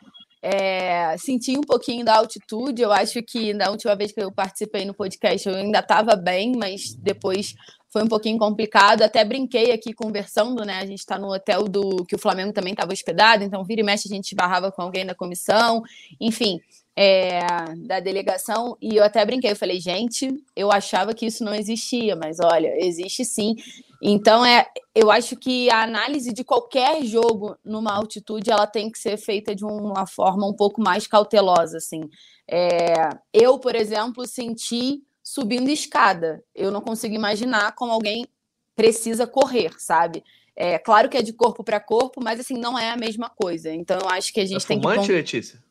[0.41, 2.81] é, senti um pouquinho da altitude.
[2.81, 6.53] Eu acho que na última vez que eu participei no podcast eu ainda estava bem,
[6.55, 7.53] mas depois
[7.89, 9.01] foi um pouquinho complicado.
[9.01, 10.79] Até brinquei aqui conversando, né?
[10.79, 13.83] A gente está no hotel do que o Flamengo também estava hospedado, então vira e
[13.83, 15.83] mexe a gente barrava com alguém da comissão,
[16.17, 16.61] enfim.
[16.95, 17.39] É,
[17.87, 22.15] da delegação, e eu até brinquei, eu falei, gente, eu achava que isso não existia,
[22.15, 23.55] mas olha, existe sim.
[23.99, 28.99] Então, é, eu acho que a análise de qualquer jogo numa altitude ela tem que
[28.99, 31.77] ser feita de uma forma um pouco mais cautelosa.
[31.77, 32.01] Assim.
[32.47, 36.43] É, eu, por exemplo, senti subindo escada.
[36.53, 38.27] Eu não consigo imaginar como alguém
[38.75, 40.21] precisa correr, sabe?
[40.55, 43.73] É claro que é de corpo para corpo, mas assim não é a mesma coisa.
[43.73, 45.13] Então eu acho que a gente é tem fumante, que.
[45.13, 45.63] Letícia?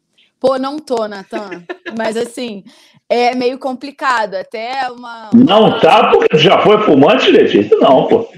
[0.42, 1.62] Pô, não tô, Natan.
[1.96, 2.64] Mas assim,
[3.08, 4.34] é meio complicado.
[4.34, 5.30] Até uma.
[5.32, 7.78] Não tá, porque já foi fumante, Letícia?
[7.78, 8.28] Não, pô.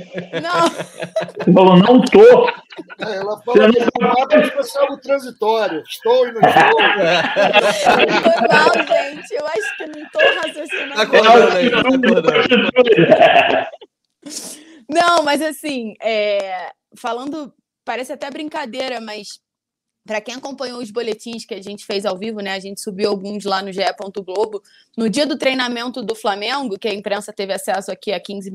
[0.43, 0.69] Não.
[0.69, 2.47] Você falou, não tô.
[3.01, 3.71] É, ela fala
[4.29, 4.51] que não...
[4.51, 5.83] fosse algo transitório.
[5.89, 6.79] Estou e não estou.
[8.23, 9.35] Foi mal, gente.
[9.35, 10.95] Eu acho que não estou raciocinando.
[10.95, 12.21] Tá acordando aí, tá acordando.
[14.91, 16.69] Não, mas assim, é...
[16.99, 17.51] falando,
[17.83, 19.43] parece até brincadeira, mas
[20.07, 22.53] para quem acompanhou os boletins que a gente fez ao vivo, né?
[22.53, 23.81] A gente subiu alguns lá no GE.
[24.25, 24.63] Globo.
[24.97, 28.51] No dia do treinamento do Flamengo, que a imprensa teve acesso aqui a 15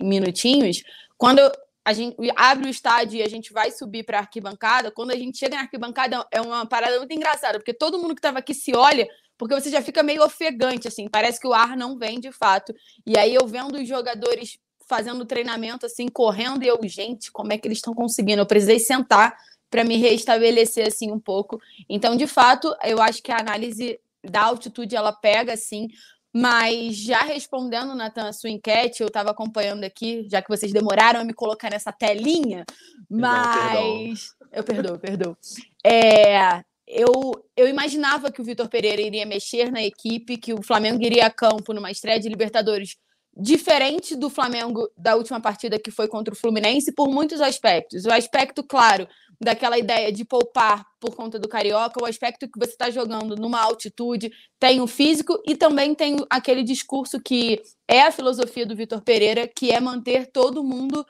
[0.00, 0.82] minutinhos,
[1.18, 1.40] quando
[1.84, 5.16] a gente abre o estádio e a gente vai subir para a arquibancada, quando a
[5.16, 8.54] gente chega na arquibancada é uma parada muito engraçada, porque todo mundo que estava aqui
[8.54, 12.18] se olha, porque você já fica meio ofegante, assim, parece que o ar não vem
[12.18, 12.74] de fato.
[13.06, 17.58] E aí eu vendo os jogadores fazendo treinamento, assim, correndo, e eu, gente, como é
[17.58, 18.40] que eles estão conseguindo?
[18.40, 19.36] Eu precisei sentar
[19.74, 21.60] para me restabelecer assim um pouco.
[21.88, 25.88] Então, de fato, eu acho que a análise da altitude ela pega assim,
[26.32, 31.18] mas já respondendo, Natan, a sua enquete, eu estava acompanhando aqui, já que vocês demoraram
[31.18, 32.64] a me colocar nessa telinha,
[33.10, 34.28] mas.
[34.52, 35.36] Eu perdoo, perdoo.
[35.84, 37.10] É, eu,
[37.56, 41.30] eu imaginava que o Vitor Pereira iria mexer na equipe, que o Flamengo iria a
[41.30, 42.96] campo numa estreia de Libertadores
[43.36, 48.04] diferente do Flamengo da última partida que foi contra o Fluminense por muitos aspectos.
[48.04, 49.08] O aspecto, claro,
[49.40, 53.60] daquela ideia de poupar por conta do Carioca, o aspecto que você está jogando numa
[53.60, 59.02] altitude, tem o físico e também tem aquele discurso que é a filosofia do Vitor
[59.02, 61.04] Pereira, que é manter todo mundo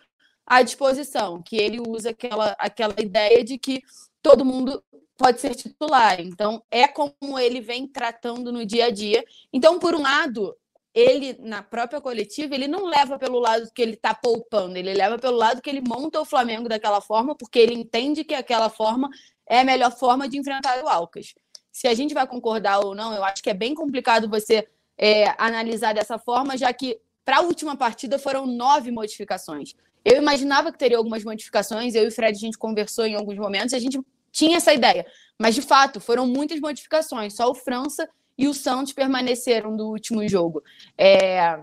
[0.47, 3.83] à disposição, que ele usa aquela, aquela ideia de que
[4.23, 4.83] todo mundo
[5.17, 6.21] pode ser titular.
[6.21, 9.25] Então, é como ele vem tratando no dia a dia.
[9.53, 10.55] Então, por um lado,
[10.95, 15.19] ele, na própria coletiva, ele não leva pelo lado que ele está poupando, ele leva
[15.19, 19.11] pelo lado que ele monta o Flamengo daquela forma, porque ele entende que aquela forma
[19.47, 21.35] é a melhor forma de enfrentar o Alcas.
[21.73, 25.35] Se a gente vai concordar ou não, eu acho que é bem complicado você é,
[25.37, 29.75] analisar dessa forma, já que para a última partida foram nove modificações.
[30.05, 33.37] Eu imaginava que teria algumas modificações, eu e o Fred a gente conversou em alguns
[33.37, 33.99] momentos, a gente
[34.31, 35.05] tinha essa ideia.
[35.39, 37.35] Mas, de fato, foram muitas modificações.
[37.35, 40.63] Só o França e o Santos permaneceram do último jogo.
[40.99, 41.59] É,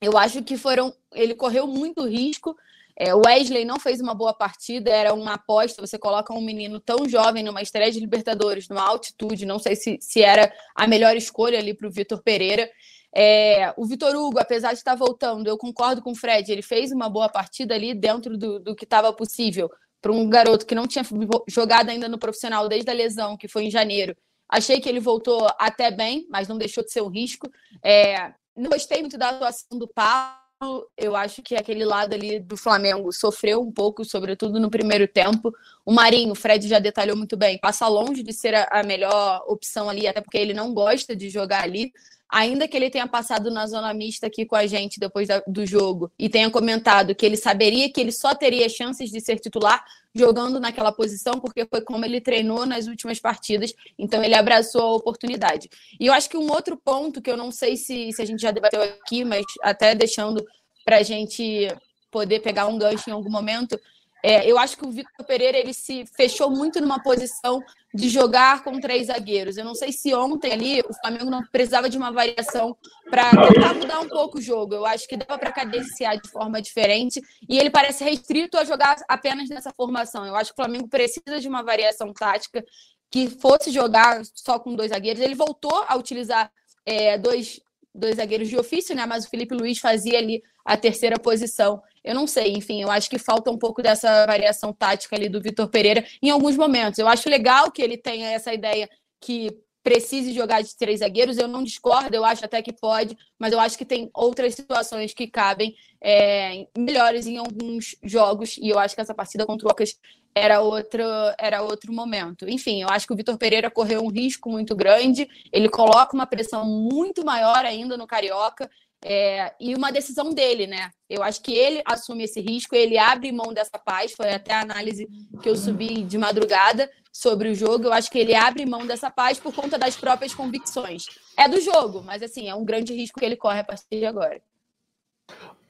[0.00, 0.94] eu acho que foram.
[1.12, 2.56] Ele correu muito risco.
[3.00, 5.86] É, Wesley não fez uma boa partida, era uma aposta.
[5.86, 9.98] Você coloca um menino tão jovem numa estreia de Libertadores, numa altitude, não sei se,
[10.00, 12.68] se era a melhor escolha ali para o Vitor Pereira.
[13.14, 16.92] É, o Vitor Hugo, apesar de estar voltando, eu concordo com o Fred, ele fez
[16.92, 20.86] uma boa partida ali dentro do, do que estava possível para um garoto que não
[20.86, 21.04] tinha
[21.48, 24.16] jogado ainda no profissional desde a lesão, que foi em janeiro.
[24.48, 27.50] Achei que ele voltou até bem, mas não deixou de ser um risco.
[27.82, 30.88] É, não gostei muito da atuação do Paulo.
[30.96, 35.52] Eu acho que aquele lado ali do Flamengo sofreu um pouco, sobretudo no primeiro tempo.
[35.84, 39.88] O Marinho, o Fred já detalhou muito bem, passa longe de ser a melhor opção
[39.88, 41.92] ali, até porque ele não gosta de jogar ali
[42.28, 45.64] ainda que ele tenha passado na zona mista aqui com a gente depois da, do
[45.64, 49.84] jogo e tenha comentado que ele saberia que ele só teria chances de ser titular
[50.14, 54.94] jogando naquela posição, porque foi como ele treinou nas últimas partidas, então ele abraçou a
[54.94, 55.70] oportunidade.
[55.98, 58.40] E eu acho que um outro ponto que eu não sei se, se a gente
[58.42, 60.44] já debateu aqui, mas até deixando
[60.84, 61.68] para a gente
[62.10, 63.78] poder pegar um gancho em algum momento,
[64.22, 67.62] é, eu acho que o Vitor Pereira ele se fechou muito numa posição
[67.94, 69.56] de jogar com três zagueiros.
[69.56, 72.76] Eu não sei se ontem ali o Flamengo não precisava de uma variação
[73.08, 74.74] para tentar mudar um pouco o jogo.
[74.74, 78.96] Eu acho que dava para cadenciar de forma diferente e ele parece restrito a jogar
[79.08, 80.26] apenas nessa formação.
[80.26, 82.64] Eu acho que o Flamengo precisa de uma variação tática
[83.10, 85.22] que fosse jogar só com dois zagueiros.
[85.22, 86.50] Ele voltou a utilizar
[86.84, 87.60] é, dois,
[87.94, 89.06] dois zagueiros de ofício, né?
[89.06, 91.80] Mas o Felipe Luiz fazia ali a terceira posição.
[92.08, 95.42] Eu não sei, enfim, eu acho que falta um pouco dessa variação tática ali do
[95.42, 96.98] Vitor Pereira em alguns momentos.
[96.98, 98.88] Eu acho legal que ele tenha essa ideia
[99.20, 103.52] que precise jogar de três zagueiros, eu não discordo, eu acho até que pode, mas
[103.52, 108.78] eu acho que tem outras situações que cabem é, melhores em alguns jogos, e eu
[108.78, 109.94] acho que essa partida contra o Ocas
[110.34, 111.02] era outro,
[111.38, 112.48] era outro momento.
[112.48, 116.26] Enfim, eu acho que o Vitor Pereira correu um risco muito grande, ele coloca uma
[116.26, 118.70] pressão muito maior ainda no Carioca,
[119.04, 120.90] é, e uma decisão dele, né?
[121.08, 124.12] Eu acho que ele assume esse risco, ele abre mão dessa paz.
[124.12, 125.08] Foi até a análise
[125.42, 127.84] que eu subi de madrugada sobre o jogo.
[127.84, 131.06] Eu acho que ele abre mão dessa paz por conta das próprias convicções.
[131.36, 134.04] É do jogo, mas assim, é um grande risco que ele corre a partir de
[134.04, 134.40] agora.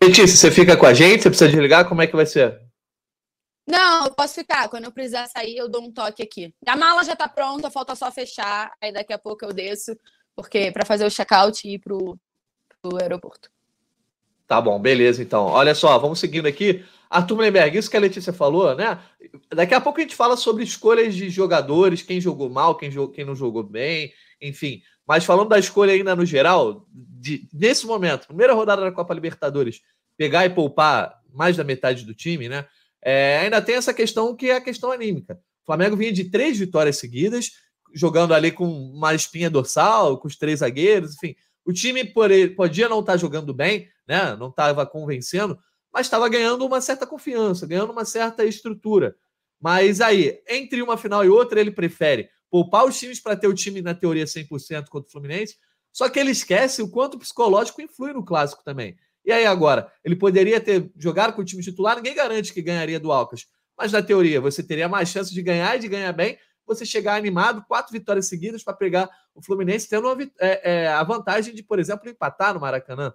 [0.02, 1.22] Letícia, você fica com a gente?
[1.22, 1.88] Você precisa desligar?
[1.88, 2.60] Como é que vai ser?
[3.66, 4.68] Não, eu posso ficar.
[4.70, 6.54] Quando eu precisar sair, eu dou um toque aqui.
[6.66, 8.72] A mala já tá pronta, falta só fechar.
[8.80, 9.94] Aí daqui a pouco eu desço,
[10.34, 12.18] porque para fazer o check-out e ir pro
[12.82, 13.50] do aeroporto.
[14.46, 15.44] Tá bom, beleza então.
[15.46, 16.84] Olha só, vamos seguindo aqui.
[17.10, 18.98] Arthur Mullenberg, isso que a Letícia falou, né?
[19.54, 23.12] Daqui a pouco a gente fala sobre escolhas de jogadores, quem jogou mal, quem, jogou,
[23.12, 24.82] quem não jogou bem, enfim.
[25.06, 29.80] Mas falando da escolha ainda no geral, de, nesse momento, primeira rodada da Copa Libertadores,
[30.16, 32.66] pegar e poupar mais da metade do time, né?
[33.02, 35.34] É, ainda tem essa questão que é a questão anímica.
[35.62, 37.52] O Flamengo vinha de três vitórias seguidas,
[37.94, 41.34] jogando ali com uma espinha dorsal, com os três zagueiros, enfim.
[41.68, 44.34] O time podia não estar tá jogando bem, né?
[44.36, 45.58] não estava convencendo,
[45.92, 49.14] mas estava ganhando uma certa confiança, ganhando uma certa estrutura.
[49.60, 53.54] Mas aí, entre uma final e outra, ele prefere poupar os times para ter o
[53.54, 55.56] time, na teoria, 100% contra o Fluminense.
[55.92, 58.96] Só que ele esquece o quanto o psicológico influi no clássico também.
[59.22, 62.98] E aí agora, ele poderia ter jogado com o time titular, ninguém garante que ganharia
[62.98, 63.46] do Alcas.
[63.76, 67.16] Mas na teoria, você teria mais chance de ganhar e de ganhar bem você chegar
[67.16, 71.62] animado, quatro vitórias seguidas para pegar o Fluminense, tendo uma, é, é, a vantagem de,
[71.62, 73.12] por exemplo, empatar no Maracanã.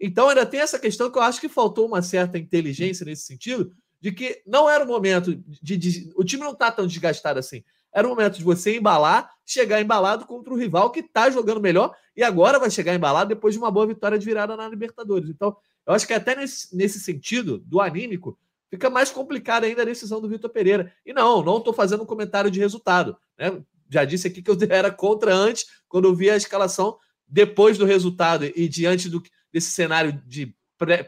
[0.00, 3.72] Então, ainda tem essa questão que eu acho que faltou uma certa inteligência nesse sentido,
[4.00, 7.64] de que não era o momento de, de o time não está tão desgastado assim.
[7.92, 11.96] Era o momento de você embalar, chegar embalado contra o rival que está jogando melhor
[12.14, 15.30] e agora vai chegar embalado depois de uma boa vitória de virada na Libertadores.
[15.30, 15.56] Então,
[15.86, 18.38] eu acho que até nesse, nesse sentido, do anímico,
[18.70, 20.92] fica mais complicada ainda a decisão do Vitor Pereira.
[21.04, 23.16] E não, não estou fazendo um comentário de resultado.
[23.38, 23.62] Né?
[23.90, 27.84] Já disse aqui que eu era contra antes, quando eu vi a escalação depois do
[27.84, 30.54] resultado e diante do, desse cenário de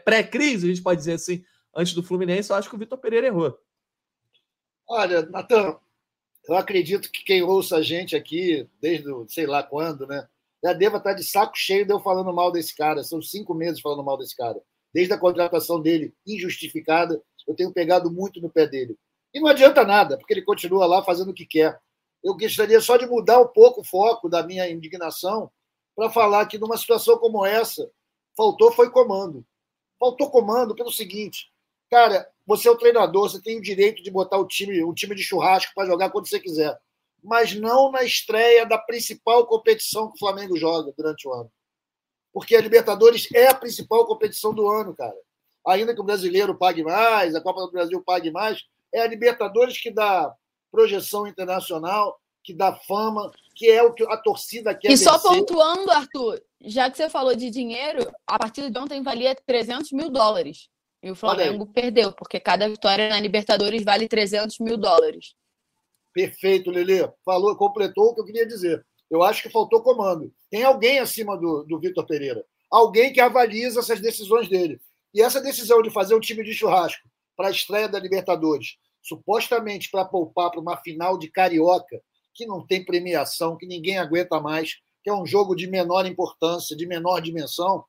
[0.03, 1.43] pré-crise, a gente pode dizer assim,
[1.73, 3.57] antes do Fluminense, eu acho que o Vitor Pereira errou.
[4.87, 5.77] Olha, Natan,
[6.47, 10.27] eu acredito que quem ouça a gente aqui, desde sei lá quando, né?
[10.63, 13.03] Já deva estar de saco cheio de eu falando mal desse cara.
[13.03, 14.59] São cinco meses falando mal desse cara.
[14.93, 18.97] Desde a contratação dele, injustificada, eu tenho pegado muito no pé dele.
[19.33, 21.79] E não adianta nada, porque ele continua lá fazendo o que quer.
[22.23, 25.51] Eu gostaria só de mudar um pouco o foco da minha indignação
[25.95, 27.89] para falar que numa situação como essa,
[28.35, 29.45] faltou foi comando.
[29.99, 31.51] Faltou comando pelo seguinte,
[31.89, 35.13] cara, você é o treinador, você tem o direito de botar o time, um time
[35.13, 36.79] de churrasco para jogar quando você quiser,
[37.21, 41.51] mas não na estreia da principal competição que o Flamengo joga durante o ano.
[42.31, 45.17] Porque a Libertadores é a principal competição do ano, cara.
[45.67, 49.79] Ainda que o brasileiro pague mais, a Copa do Brasil pague mais, é a Libertadores
[49.79, 50.33] que dá
[50.71, 54.87] projeção internacional, que dá fama, que é o que a torcida quer.
[54.87, 55.07] E vencer.
[55.07, 59.91] só pontuando, Arthur, já que você falou de dinheiro, a partida de ontem valia 300
[59.91, 60.69] mil dólares.
[61.01, 65.33] E o Flamengo perdeu, porque cada vitória na Libertadores vale 300 mil dólares.
[66.13, 67.09] Perfeito, Lele.
[67.23, 68.85] Falou, completou o que eu queria dizer.
[69.09, 70.33] Eu acho que faltou comando.
[70.49, 72.43] Tem alguém acima do, do Vitor Pereira.
[72.69, 74.79] Alguém que avaliza essas decisões dele.
[75.13, 79.89] E essa decisão de fazer um time de churrasco para a estreia da Libertadores, supostamente
[79.89, 82.01] para poupar para uma final de Carioca,
[82.33, 86.75] que não tem premiação, que ninguém aguenta mais, que é um jogo de menor importância,
[86.75, 87.83] de menor dimensão,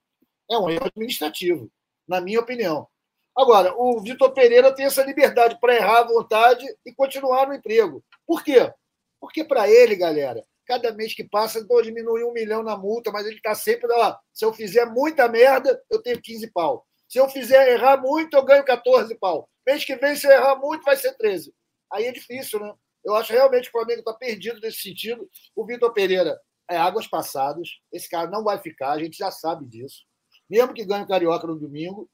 [0.50, 1.70] é um erro administrativo,
[2.08, 2.88] na minha opinião.
[3.36, 8.04] Agora, o Vitor Pereira tem essa liberdade para errar à vontade e continuar no emprego.
[8.26, 8.72] Por quê?
[9.20, 13.26] Porque para ele, galera, cada mês que passa, então diminui um milhão na multa, mas
[13.26, 14.18] ele está sempre lá.
[14.32, 16.86] Se eu fizer muita merda, eu tenho 15 pau.
[17.10, 19.50] Se eu fizer errar muito, eu ganho 14 pau.
[19.66, 21.52] Mês que vem, se eu errar muito, vai ser 13.
[21.92, 22.72] Aí é difícil, né?
[23.04, 25.28] Eu acho realmente que o Flamengo está perdido nesse sentido.
[25.56, 27.68] O Vitor Pereira é águas passadas.
[27.92, 30.04] Esse cara não vai ficar, a gente já sabe disso.
[30.48, 32.08] Mesmo que ganhe o Carioca no domingo,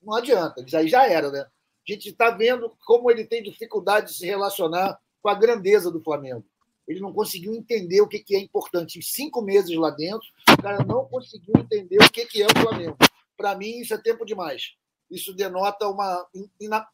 [0.00, 1.40] não adianta, aí já era, né?
[1.40, 6.02] A gente está vendo como ele tem dificuldade de se relacionar com a grandeza do
[6.02, 6.44] Flamengo.
[6.86, 8.98] Ele não conseguiu entender o que é importante.
[8.98, 12.96] Em cinco meses lá dentro, o cara não conseguiu entender o que é o Flamengo.
[13.38, 14.74] Para mim, isso é tempo demais.
[15.10, 16.28] Isso denota uma,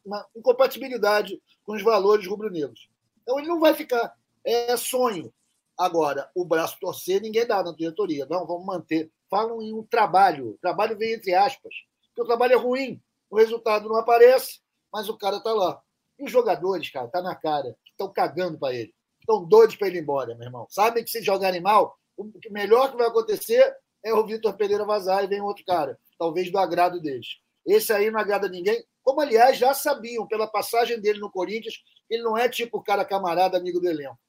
[0.05, 2.89] uma incompatibilidade com os valores rubro-negros.
[3.21, 4.15] Então, ele não vai ficar.
[4.45, 5.33] É sonho.
[5.77, 8.25] Agora, o braço torcer, ninguém dá na diretoria.
[8.29, 9.11] Não, vamos manter.
[9.29, 10.51] Falam em um trabalho.
[10.51, 11.73] O trabalho vem entre aspas
[12.15, 15.81] porque o trabalho é ruim, o resultado não aparece, mas o cara está lá.
[16.17, 18.95] E os jogadores, cara, tá na cara, estão cagando para ele.
[19.19, 20.65] Estão doidos para ele ir embora, meu irmão.
[20.69, 25.25] Sabem que se jogarem mal, o melhor que vai acontecer é o Vitor Pereira vazar
[25.25, 27.37] e vem outro cara, talvez do agrado deles.
[27.65, 31.75] Esse aí não agrada ninguém, como aliás já sabiam pela passagem dele no Corinthians,
[32.09, 34.19] ele não é tipo o cara camarada, amigo do elenco.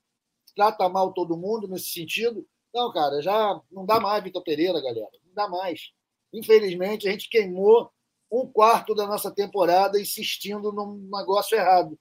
[0.55, 2.47] Trata mal todo mundo nesse sentido.
[2.75, 5.11] Não, cara, já não dá mais Vitor Pereira, galera.
[5.25, 5.93] Não dá mais.
[6.33, 7.91] Infelizmente, a gente queimou
[8.31, 11.99] um quarto da nossa temporada insistindo num negócio errado.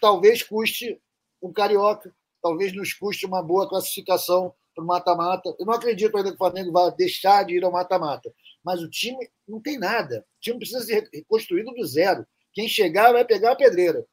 [0.00, 1.00] Talvez custe
[1.42, 5.54] um carioca, talvez nos custe uma boa classificação para o mata-mata.
[5.58, 8.32] Eu não acredito ainda que o Flamengo vai deixar de ir ao mata-mata,
[8.64, 10.24] mas o time não tem nada.
[10.38, 12.26] O time precisa ser reconstruído do zero.
[12.52, 14.04] Quem chegar vai pegar a pedreira.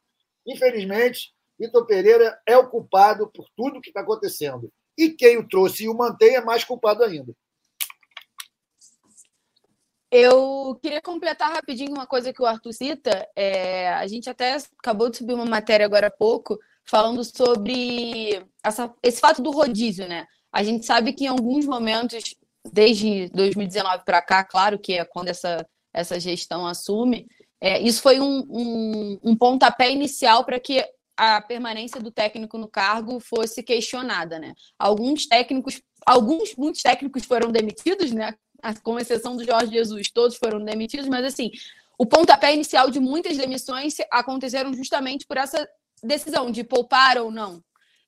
[0.46, 4.72] Infelizmente, Vitor Pereira é o culpado por tudo que está acontecendo.
[4.96, 7.34] E quem o trouxe e o mantém é mais culpado ainda.
[10.10, 13.28] Eu queria completar rapidinho uma coisa que o Arthur cita.
[13.36, 18.92] É, a gente até acabou de subir uma matéria agora há pouco falando sobre essa,
[19.02, 20.26] esse fato do rodízio, né?
[20.50, 22.34] A gente sabe que em alguns momentos,
[22.72, 27.26] desde 2019 para cá, claro que é quando essa, essa gestão assume,
[27.60, 30.84] é, isso foi um, um, um pontapé inicial para que
[31.16, 34.54] a permanência do técnico no cargo fosse questionada, né?
[34.78, 38.34] Alguns técnicos, alguns, muitos técnicos foram demitidos, né?
[38.82, 41.50] com exceção do Jorge Jesus, todos foram demitidos, mas assim,
[41.96, 45.68] o pontapé inicial de muitas demissões aconteceram justamente por essa
[46.02, 47.62] decisão de poupar ou não.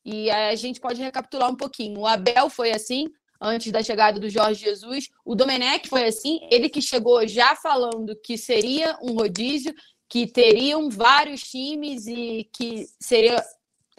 [0.04, 2.00] E a gente pode recapitular um pouquinho.
[2.00, 3.08] O Abel foi assim,
[3.40, 5.08] antes da chegada do Jorge Jesus.
[5.24, 9.74] O Domenech foi assim, ele que chegou já falando que seria um rodízio,
[10.08, 13.42] que teriam vários times e que seria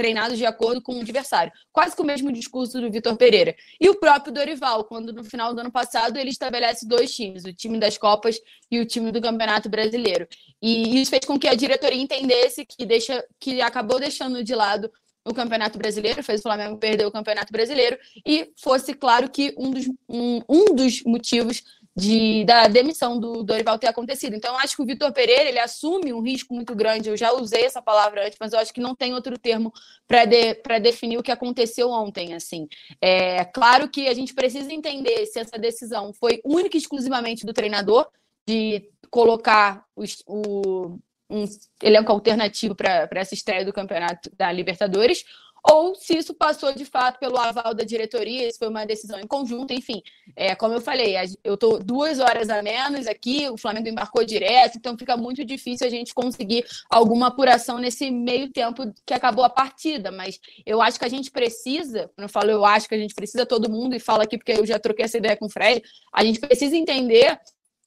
[0.01, 1.51] treinados de acordo com o adversário.
[1.71, 3.55] Quase que o mesmo discurso do Vitor Pereira.
[3.79, 7.53] E o próprio Dorival, quando no final do ano passado ele estabelece dois times, o
[7.53, 10.27] time das Copas e o time do Campeonato Brasileiro.
[10.61, 14.91] E isso fez com que a diretoria entendesse que, deixa, que acabou deixando de lado
[15.23, 19.71] o Campeonato Brasileiro, fez o Flamengo perder o Campeonato Brasileiro, e fosse claro que um
[19.71, 21.63] dos, um, um dos motivos
[21.95, 24.35] de, da demissão do Dorival ter acontecido.
[24.35, 27.09] Então, eu acho que o Vitor Pereira ele assume um risco muito grande.
[27.09, 29.73] Eu já usei essa palavra antes, mas eu acho que não tem outro termo
[30.07, 32.33] para de, definir o que aconteceu ontem.
[32.33, 32.67] Assim,
[33.01, 37.53] é claro que a gente precisa entender se essa decisão foi única e exclusivamente do
[37.53, 38.07] treinador
[38.47, 40.97] de colocar os, o,
[41.31, 41.45] um
[41.81, 45.23] elenco alternativo para essa estreia do campeonato da Libertadores
[45.63, 49.27] ou se isso passou de fato pelo aval da diretoria, se foi uma decisão em
[49.27, 50.01] conjunto, enfim.
[50.35, 54.77] É, como eu falei, eu estou duas horas a menos aqui, o Flamengo embarcou direto,
[54.77, 59.49] então fica muito difícil a gente conseguir alguma apuração nesse meio tempo que acabou a
[59.49, 60.11] partida.
[60.11, 63.13] Mas eu acho que a gente precisa, quando eu falo eu acho que a gente
[63.13, 65.83] precisa, todo mundo, e falo aqui porque eu já troquei essa ideia com o Fred,
[66.11, 67.39] a gente precisa entender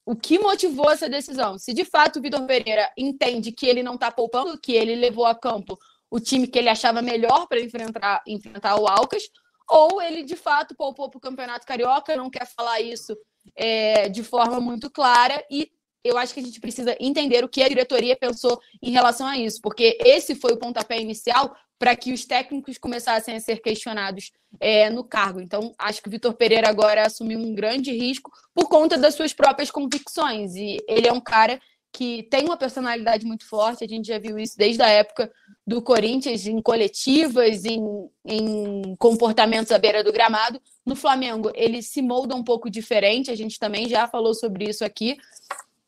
[0.05, 1.57] o que motivou essa decisão.
[1.57, 5.25] Se de fato o Vitor Pereira entende que ele não está poupando, que ele levou
[5.25, 5.77] a campo
[6.09, 9.23] o time que ele achava melhor para enfrentar, enfrentar o Alcas,
[9.67, 13.17] ou ele de fato poupou para o Campeonato Carioca, não quer falar isso
[13.55, 15.71] é, de forma muito clara, e
[16.05, 19.37] eu acho que a gente precisa entender o que a diretoria pensou em relação a
[19.37, 24.31] isso, porque esse foi o pontapé inicial para que os técnicos começassem a ser questionados
[24.59, 25.41] é, no cargo.
[25.41, 29.33] Então, acho que o Vitor Pereira agora assumiu um grande risco por conta das suas
[29.33, 31.59] próprias convicções, e ele é um cara
[31.91, 35.31] que tem uma personalidade muito forte, a gente já viu isso desde a época
[35.65, 37.81] do Corinthians, em coletivas, em,
[38.25, 40.61] em comportamentos à beira do gramado.
[40.85, 44.83] No Flamengo, ele se molda um pouco diferente, a gente também já falou sobre isso
[44.83, 45.17] aqui.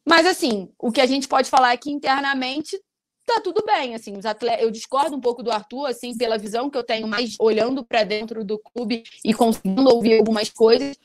[0.08, 2.82] Mas, assim, o que a gente pode falar é que internamente
[3.26, 6.70] tá tudo bem, assim, os atletas, eu discordo um pouco do Arthur, assim, pela visão
[6.70, 10.98] que eu tenho mais olhando para dentro do clube e conseguindo ouvir algumas coisas,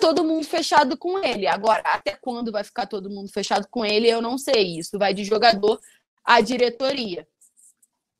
[0.00, 1.46] todo mundo fechado com ele.
[1.46, 4.78] Agora, até quando vai ficar todo mundo fechado com ele, eu não sei.
[4.78, 5.78] Isso vai de jogador
[6.24, 7.24] à diretoria.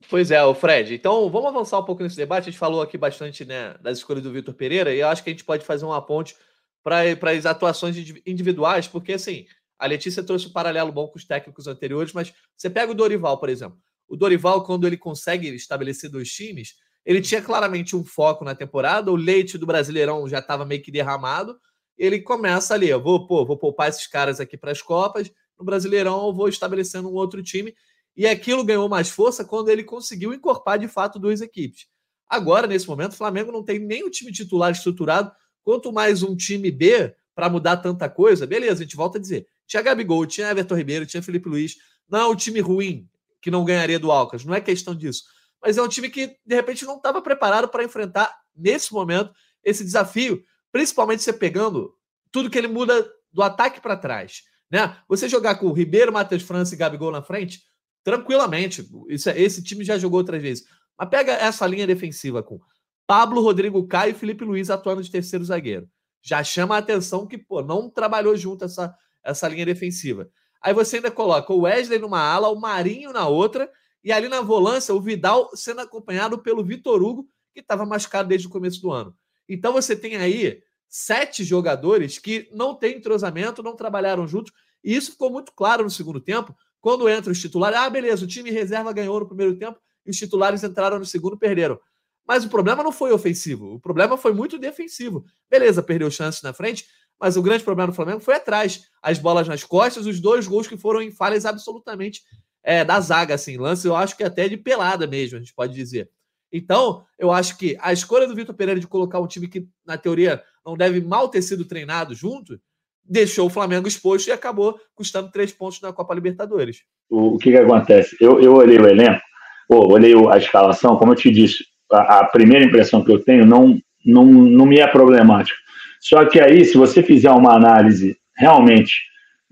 [0.08, 0.94] Pois é, o Fred.
[0.94, 2.42] Então, vamos avançar um pouco nesse debate.
[2.42, 5.30] A gente falou aqui bastante né, das escolhas do Vitor Pereira e eu acho que
[5.30, 6.36] a gente pode fazer uma ponte
[6.84, 9.46] para as atuações individuais, porque assim,
[9.78, 13.38] a Letícia trouxe um paralelo bom com os técnicos anteriores, mas você pega o Dorival,
[13.38, 13.78] por exemplo.
[14.08, 19.10] O Dorival, quando ele consegue estabelecer dois times, ele tinha claramente um foco na temporada,
[19.10, 21.58] o leite do Brasileirão já estava meio que derramado.
[21.98, 25.64] Ele começa ali, eu vou, pô, vou poupar esses caras aqui para as Copas, no
[25.64, 27.74] Brasileirão eu vou estabelecendo um outro time.
[28.16, 31.86] E aquilo ganhou mais força quando ele conseguiu encorpar de fato duas equipes.
[32.28, 35.30] Agora, nesse momento, o Flamengo não tem nem o time titular estruturado,
[35.62, 38.46] quanto mais um time B para mudar tanta coisa.
[38.46, 39.46] Beleza, a gente volta a dizer.
[39.66, 41.76] Tinha Gabigol, tinha Everton Ribeiro, tinha Felipe Luiz.
[42.08, 43.08] Não é um time ruim
[43.40, 45.24] que não ganharia do Alcas, não é questão disso
[45.64, 49.32] mas é um time que, de repente, não estava preparado para enfrentar, nesse momento,
[49.64, 51.94] esse desafio, principalmente você pegando
[52.30, 54.42] tudo que ele muda do ataque para trás.
[54.70, 54.94] Né?
[55.08, 57.62] Você jogar com o Ribeiro, Matheus França e Gabigol na frente,
[58.04, 58.86] tranquilamente.
[59.08, 60.64] Isso, é, esse time já jogou outras vezes.
[60.98, 62.60] Mas pega essa linha defensiva com
[63.06, 65.88] Pablo, Rodrigo Caio e Felipe Luiz atuando de terceiro zagueiro.
[66.22, 70.28] Já chama a atenção que pô, não trabalhou junto essa, essa linha defensiva.
[70.60, 73.70] Aí você ainda coloca o Wesley numa ala, o Marinho na outra
[74.02, 78.46] e ali na volância, o Vidal sendo acompanhado pelo Vitor Hugo, que estava machucado desde
[78.46, 79.16] o começo do ano.
[79.48, 85.12] Então você tem aí sete jogadores que não têm entrosamento, não trabalharam juntos, e isso
[85.12, 87.78] ficou muito claro no segundo tempo, quando entra os titulares.
[87.78, 91.38] Ah, beleza, o time reserva ganhou no primeiro tempo e os titulares entraram no segundo
[91.38, 91.80] perderam.
[92.26, 95.24] Mas o problema não foi ofensivo, o problema foi muito defensivo.
[95.50, 96.86] Beleza, perdeu chances na frente,
[97.20, 98.86] mas o grande problema do Flamengo foi atrás.
[99.02, 102.22] As bolas nas costas, os dois gols que foram em falhas absolutamente
[102.62, 105.74] é, da zaga, assim, lance eu acho que até de pelada mesmo, a gente pode
[105.74, 106.08] dizer.
[106.52, 109.98] Então, eu acho que a escolha do Vitor Pereira de colocar um time que, na
[109.98, 112.58] teoria, não deve mal ter sido treinado junto,
[113.04, 116.82] deixou o Flamengo exposto e acabou custando três pontos na Copa Libertadores.
[117.10, 118.16] O, que, que acontece?
[118.20, 119.20] Eu, eu olhei o elenco,
[119.68, 123.78] olhei a escalação, como eu te disse, a, a, primeira impressão que eu tenho não,
[124.06, 125.58] não, não me é problemática.
[126.04, 128.92] Só que aí, se você fizer uma análise realmente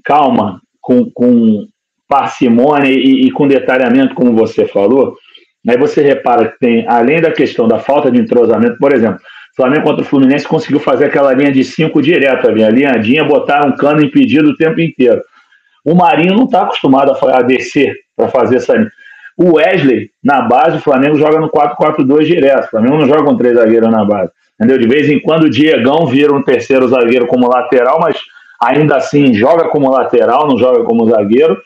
[0.05, 1.67] calma, com, com
[2.07, 5.17] parcimônia e, e com detalhamento, como você falou,
[5.67, 9.19] aí você repara que tem, além da questão da falta de entrosamento, por exemplo,
[9.57, 13.67] Flamengo contra o Fluminense conseguiu fazer aquela linha de cinco direto ali, a linhadinha, botar
[13.67, 15.23] um cano impedido o tempo inteiro.
[15.85, 18.90] O Marinho não está acostumado a, a descer para fazer essa linha.
[19.38, 22.67] O Wesley, na base, o Flamengo joga no 4-4-2 direto.
[22.67, 24.31] O Flamengo não joga com três zagueiros na base.
[24.63, 24.79] Entendeu?
[24.79, 28.17] De vez em quando o Diegão vira um terceiro zagueiro como lateral, mas
[28.63, 31.60] ainda assim joga como lateral, não joga como zagueiro.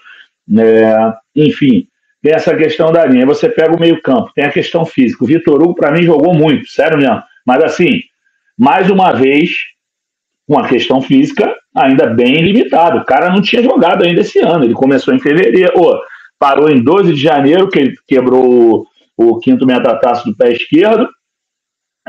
[0.58, 1.86] É, enfim,
[2.22, 3.26] tem essa questão da linha.
[3.26, 5.22] Você pega o meio-campo, tem a questão física.
[5.22, 7.22] O Vitor Hugo, para mim, jogou muito, sério mesmo.
[7.44, 8.00] Mas assim,
[8.58, 9.50] mais uma vez,
[10.48, 13.00] com a questão física ainda bem limitada.
[13.00, 14.64] O cara não tinha jogado ainda esse ano.
[14.64, 16.00] Ele começou em fevereiro, oh,
[16.38, 18.86] parou em 12 de janeiro, que ele quebrou
[19.18, 21.06] o, o quinto metataço do pé esquerdo,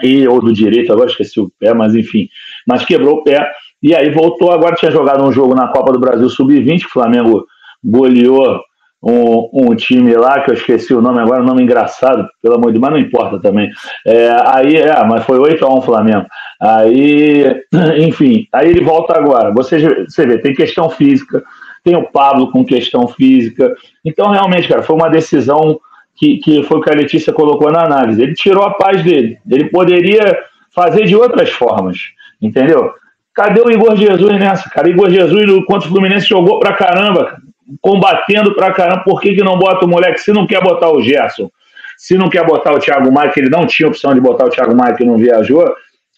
[0.04, 2.28] e, ou do direito, agora esqueci o pé, mas enfim.
[2.66, 3.50] Mas quebrou o pé.
[3.82, 7.46] E aí voltou, agora tinha jogado um jogo na Copa do Brasil Sub-20, o Flamengo
[7.84, 8.60] goleou
[9.02, 12.68] um, um, time lá, que eu esqueci o nome agora, um nome engraçado, pelo amor
[12.68, 13.70] de Deus, mas não importa também.
[14.06, 16.26] É, aí, é, mas foi 8x1 Flamengo.
[16.60, 17.62] Aí,
[18.02, 19.52] enfim, aí ele volta agora.
[19.54, 21.44] Você, você vê, tem questão física,
[21.84, 23.76] tem o Pablo com questão física.
[24.04, 25.80] Então, realmente, cara, foi uma decisão
[26.18, 28.22] que, que foi o que a Letícia colocou na análise.
[28.22, 29.38] Ele tirou a paz dele.
[29.50, 30.38] Ele poderia
[30.74, 31.98] fazer de outras formas,
[32.42, 32.92] entendeu?
[33.34, 34.90] Cadê o Igor Jesus nessa, cara?
[34.90, 37.38] Igor Jesus, contra o Fluminense, jogou pra caramba,
[37.80, 39.04] combatendo pra caramba.
[39.04, 40.20] Por que, que não bota o moleque?
[40.20, 41.50] Se não quer botar o Gerson,
[41.98, 44.50] se não quer botar o Thiago Maia, que ele não tinha opção de botar o
[44.50, 45.64] Thiago Maia, que não viajou,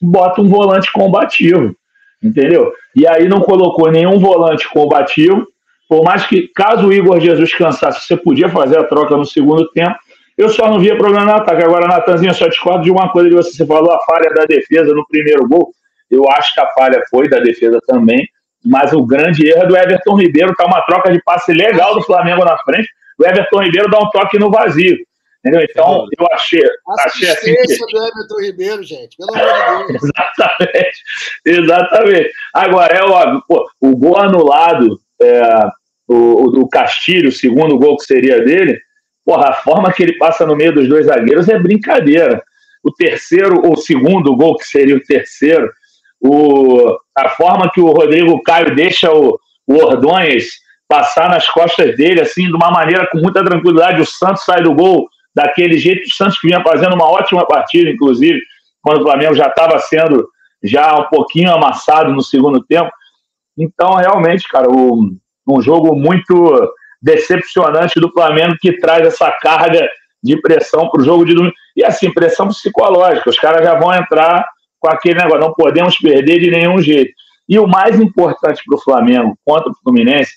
[0.02, 1.76] bota um volante combativo,
[2.24, 2.72] entendeu?
[2.95, 5.45] E aí não colocou nenhum volante combativo,
[5.89, 9.67] por mais que, caso o Igor Jesus cansasse, você podia fazer a troca no segundo
[9.71, 9.95] tempo.
[10.37, 11.63] Eu só não via problema no ataque.
[11.63, 14.93] Agora, Natanzinho, só discordo de uma coisa que você, você falou, a falha da defesa
[14.93, 15.71] no primeiro gol.
[16.09, 18.23] Eu acho que a falha foi da defesa também,
[18.63, 22.03] mas o grande erro é do Everton Ribeiro, tá uma troca de passe legal do
[22.03, 22.87] Flamengo na frente.
[23.17, 24.95] O Everton Ribeiro dá um toque no vazio.
[25.39, 25.65] Entendeu?
[25.67, 26.61] Então, eu achei,
[26.99, 27.55] achei assim.
[27.55, 27.77] Que...
[27.77, 30.03] do Everton Ribeiro, gente, pelo amor de Deus.
[30.15, 31.03] exatamente,
[31.45, 32.31] exatamente.
[32.53, 35.41] Agora, é óbvio, pô, o gol anulado é,
[36.10, 38.80] o, o do Castilho, o segundo gol que seria dele,
[39.24, 42.41] porra, a forma que ele passa no meio dos dois zagueiros é brincadeira.
[42.84, 45.70] O terceiro, ou segundo gol, que seria o terceiro,
[46.20, 49.78] o, a forma que o Rodrigo Caio deixa o, o
[50.88, 54.74] passar nas costas dele, assim, de uma maneira com muita tranquilidade, o Santos sai do
[54.74, 58.41] gol daquele jeito, o Santos que vinha fazendo uma ótima partida, inclusive,
[58.82, 60.28] quando o Flamengo já estava sendo
[60.64, 62.89] já um pouquinho amassado no segundo tempo.
[63.55, 65.12] Então, realmente, cara, o,
[65.58, 69.88] um jogo muito decepcionante do Flamengo que traz essa carga
[70.22, 71.56] de pressão para o jogo de domingo.
[71.76, 74.45] E assim, pressão psicológica, os caras já vão entrar
[74.80, 77.12] com aquele negócio, não podemos perder de nenhum jeito.
[77.47, 80.34] E o mais importante para o Flamengo contra o Fluminense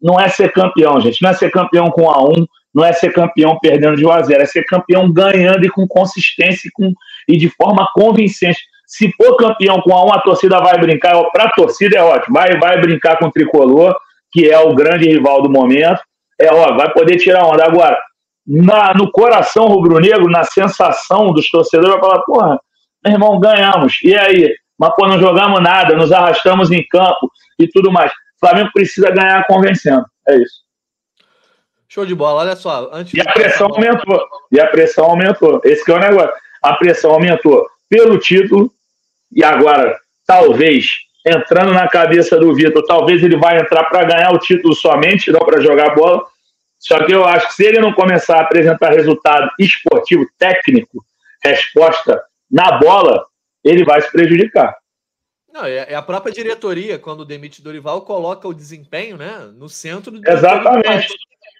[0.00, 1.22] não é ser campeão, gente.
[1.22, 4.22] Não é ser campeão com a 1, não é ser campeão perdendo de 1 a
[4.22, 6.92] 0, é ser campeão ganhando e com consistência e, com,
[7.28, 8.58] e de forma convincente.
[8.86, 11.14] Se for campeão com a 1, a torcida vai brincar.
[11.32, 13.96] Para a torcida é ótimo, vai, vai brincar com o tricolor,
[14.34, 16.02] que é o grande rival do momento,
[16.40, 17.64] é ó, vai poder tirar onda.
[17.64, 17.96] Agora,
[18.44, 22.60] na, no coração rubro-negro, na sensação dos torcedores, vai falar, porra,
[23.04, 24.00] meu irmão, ganhamos.
[24.02, 24.52] E aí?
[24.76, 27.30] Mas, pô, não jogamos nada, nos arrastamos em campo
[27.60, 28.10] e tudo mais.
[28.10, 30.04] O Flamengo precisa ganhar convencendo.
[30.28, 30.64] É isso.
[31.88, 32.90] Show de bola, olha só.
[32.92, 34.20] Antes e a pressão aumentou.
[34.50, 35.60] E a pressão aumentou.
[35.62, 36.32] Esse que é o negócio.
[36.60, 38.68] A pressão aumentou pelo título
[39.30, 44.38] e agora, talvez, entrando na cabeça do Vitor, talvez ele vai entrar para ganhar o
[44.38, 46.22] título somente, não para jogar bola.
[46.78, 51.04] Só que eu acho que se ele não começar a apresentar resultado esportivo, técnico,
[51.42, 53.24] resposta na bola,
[53.64, 54.76] ele vai se prejudicar.
[55.50, 60.10] Não, é, é a própria diretoria, quando demite Dorival, coloca o desempenho né, no centro
[60.10, 61.08] do Exatamente.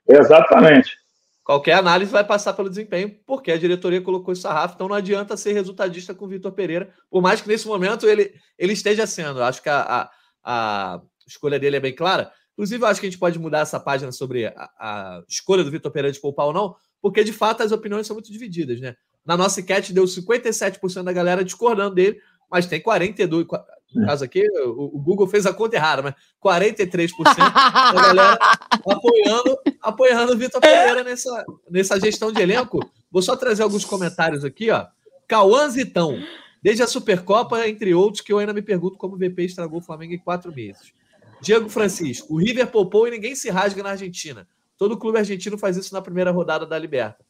[0.06, 1.03] Exatamente.
[1.44, 5.36] Qualquer análise vai passar pelo desempenho, porque a diretoria colocou esse sarrafo, então não adianta
[5.36, 9.42] ser resultadista com o Vitor Pereira, por mais que nesse momento ele, ele esteja sendo.
[9.42, 10.10] Acho que a, a,
[10.42, 12.32] a escolha dele é bem clara.
[12.54, 15.92] Inclusive, acho que a gente pode mudar essa página sobre a, a escolha do Vitor
[15.92, 18.96] Pereira de poupar ou não, porque de fato as opiniões são muito divididas, né?
[19.24, 22.18] Na nossa enquete deu 57% da galera discordando dele,
[22.50, 23.46] mas tem 42,
[23.94, 28.38] no caso aqui, o, o, Google fez a conta errada, mas 43% da galera
[28.84, 32.80] apoiando, apoiando o Vitor Pereira nessa, nessa gestão de elenco.
[33.10, 34.86] Vou só trazer alguns comentários aqui, ó.
[35.28, 36.18] Cauã Zitão.
[36.62, 39.82] Desde a Supercopa, entre outros, que eu ainda me pergunto como o VP estragou o
[39.82, 40.92] Flamengo em quatro meses.
[41.40, 42.34] Diego Francisco.
[42.34, 44.48] O River poupou e ninguém se rasga na Argentina.
[44.76, 47.23] Todo clube argentino faz isso na primeira rodada da Liberta.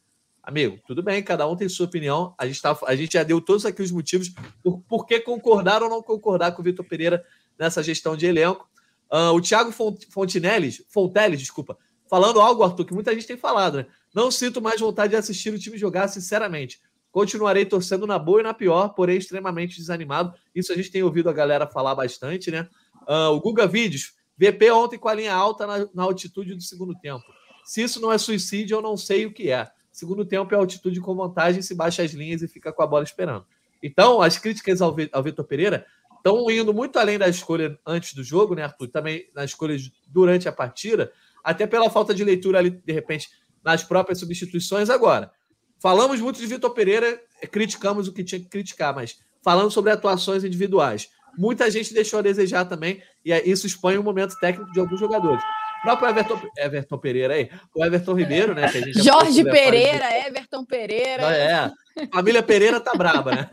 [0.45, 2.35] Amigo, tudo bem, cada um tem sua opinião.
[2.37, 4.31] A gente, tá, a gente já deu todos aqui os motivos
[4.61, 7.25] por, por que concordar ou não concordar com o Vitor Pereira
[7.57, 8.69] nessa gestão de elenco.
[9.11, 11.75] Uh, o Thiago Fontinelli, Fonteles, desculpa,
[12.07, 13.87] falando algo, Arthur, que muita gente tem falado, né?
[14.13, 16.79] Não sinto mais vontade de assistir o time jogar, sinceramente.
[17.11, 20.31] Continuarei torcendo na boa e na pior, porém extremamente desanimado.
[20.53, 22.69] Isso a gente tem ouvido a galera falar bastante, né?
[23.07, 26.93] Uh, o Guga Vídeos, VP ontem com a linha alta na, na altitude do segundo
[26.99, 27.23] tempo.
[27.63, 29.71] Se isso não é suicídio, eu não sei o que é.
[29.95, 33.05] Segundo tempo é altitude com vantagem, se baixa as linhas e fica com a bola
[33.05, 33.45] esperando.
[33.81, 35.85] Então, as críticas ao, ao Vitor Pereira
[36.17, 38.89] estão indo muito além da escolha antes do jogo, né, Arthur?
[38.89, 43.29] Também nas escolhas durante a partida, até pela falta de leitura ali, de repente,
[43.63, 44.89] nas próprias substituições.
[44.89, 45.31] Agora,
[45.79, 47.17] falamos muito de Vitor Pereira,
[47.49, 52.21] criticamos o que tinha que criticar, mas falando sobre atuações individuais, muita gente deixou a
[52.21, 55.41] desejar também, e isso expõe o momento técnico de alguns jogadores
[55.85, 58.67] próprio Everton, Everton Pereira aí, o Everton Ribeiro, né?
[58.95, 61.23] Jorge Pereira, Everton Pereira.
[61.23, 61.71] É,
[62.11, 63.49] família Pereira tá braba, né?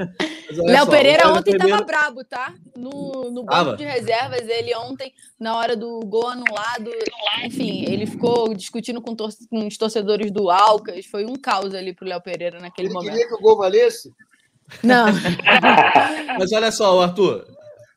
[0.50, 1.76] Léo Pereira ontem Ribeiro...
[1.76, 2.54] tava brabo, tá?
[2.76, 6.90] No, no banco de reservas, ele ontem, na hora do gol anulado,
[7.44, 11.94] enfim, ele ficou discutindo com, tor com os torcedores do Alcas, foi um caos ali
[11.94, 13.12] pro Léo Pereira naquele ele momento.
[13.12, 14.12] queria que o gol valesse?
[14.82, 15.06] Não.
[16.38, 17.46] Mas olha só, Arthur,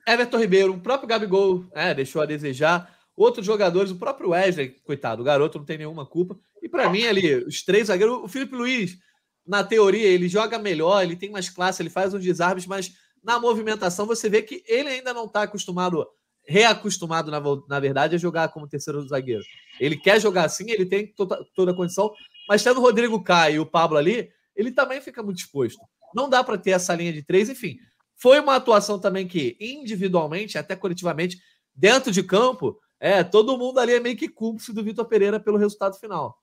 [0.07, 2.94] Everton Ribeiro, o próprio Gabigol é, deixou a desejar.
[3.15, 6.37] Outros jogadores, o próprio Wesley, coitado, o garoto não tem nenhuma culpa.
[6.61, 8.97] E para mim, ali, os três zagueiros, o Felipe Luiz,
[9.45, 12.93] na teoria, ele joga melhor, ele tem mais classe, ele faz uns desarmes, mas
[13.23, 16.05] na movimentação você vê que ele ainda não está acostumado,
[16.45, 19.43] reacostumado, na, na verdade, a jogar como terceiro zagueiro.
[19.79, 22.11] Ele quer jogar assim, ele tem toda, toda a condição,
[22.49, 25.79] mas tendo o Rodrigo Caio e o Pablo ali, ele também fica muito exposto.
[26.13, 27.77] Não dá para ter essa linha de três, enfim.
[28.15, 31.37] Foi uma atuação também que, individualmente, até coletivamente,
[31.75, 35.57] dentro de campo, é, todo mundo ali é meio que cúmplice do Vitor Pereira pelo
[35.57, 36.37] resultado final.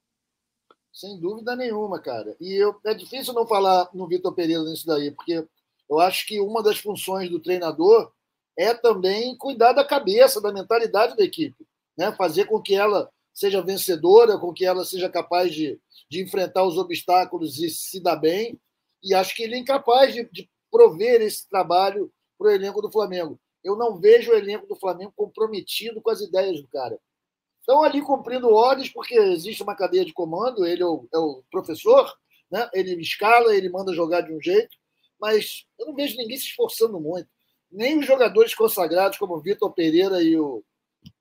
[0.92, 2.36] Sem dúvida nenhuma, cara.
[2.38, 5.46] E eu, é difícil não falar no Vitor Pereira nisso daí, porque
[5.88, 8.12] eu acho que uma das funções do treinador
[8.57, 12.12] é também cuidar da cabeça, da mentalidade da equipe, né?
[12.12, 15.80] fazer com que ela seja vencedora, com que ela seja capaz de,
[16.11, 18.61] de enfrentar os obstáculos e se dar bem.
[19.03, 22.92] E acho que ele é incapaz de, de prover esse trabalho para o elenco do
[22.92, 26.98] Flamengo eu não vejo o elenco do Flamengo comprometido com as ideias do cara.
[27.60, 31.44] Estão ali cumprindo ordens, porque existe uma cadeia de comando, ele é o, é o
[31.50, 32.12] professor,
[32.50, 32.68] né?
[32.74, 34.76] ele escala, ele manda jogar de um jeito,
[35.20, 37.28] mas eu não vejo ninguém se esforçando muito.
[37.70, 40.64] Nem os jogadores consagrados, como o Vitor Pereira e o,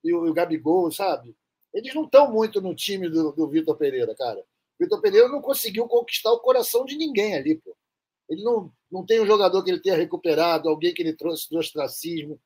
[0.02, 1.34] e o, Gabigol, sabe?
[1.72, 4.40] Eles não estão muito no time do, do Vitor Pereira, cara.
[4.40, 7.74] O Vitor Pereira não conseguiu conquistar o coração de ninguém ali, pô.
[8.28, 11.58] Ele não, não tem um jogador que ele tenha recuperado, alguém que ele trouxe do
[11.58, 12.38] ostracismo.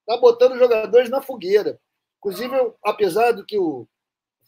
[0.00, 1.80] Está botando jogadores na fogueira.
[2.18, 3.86] Inclusive, apesar do que o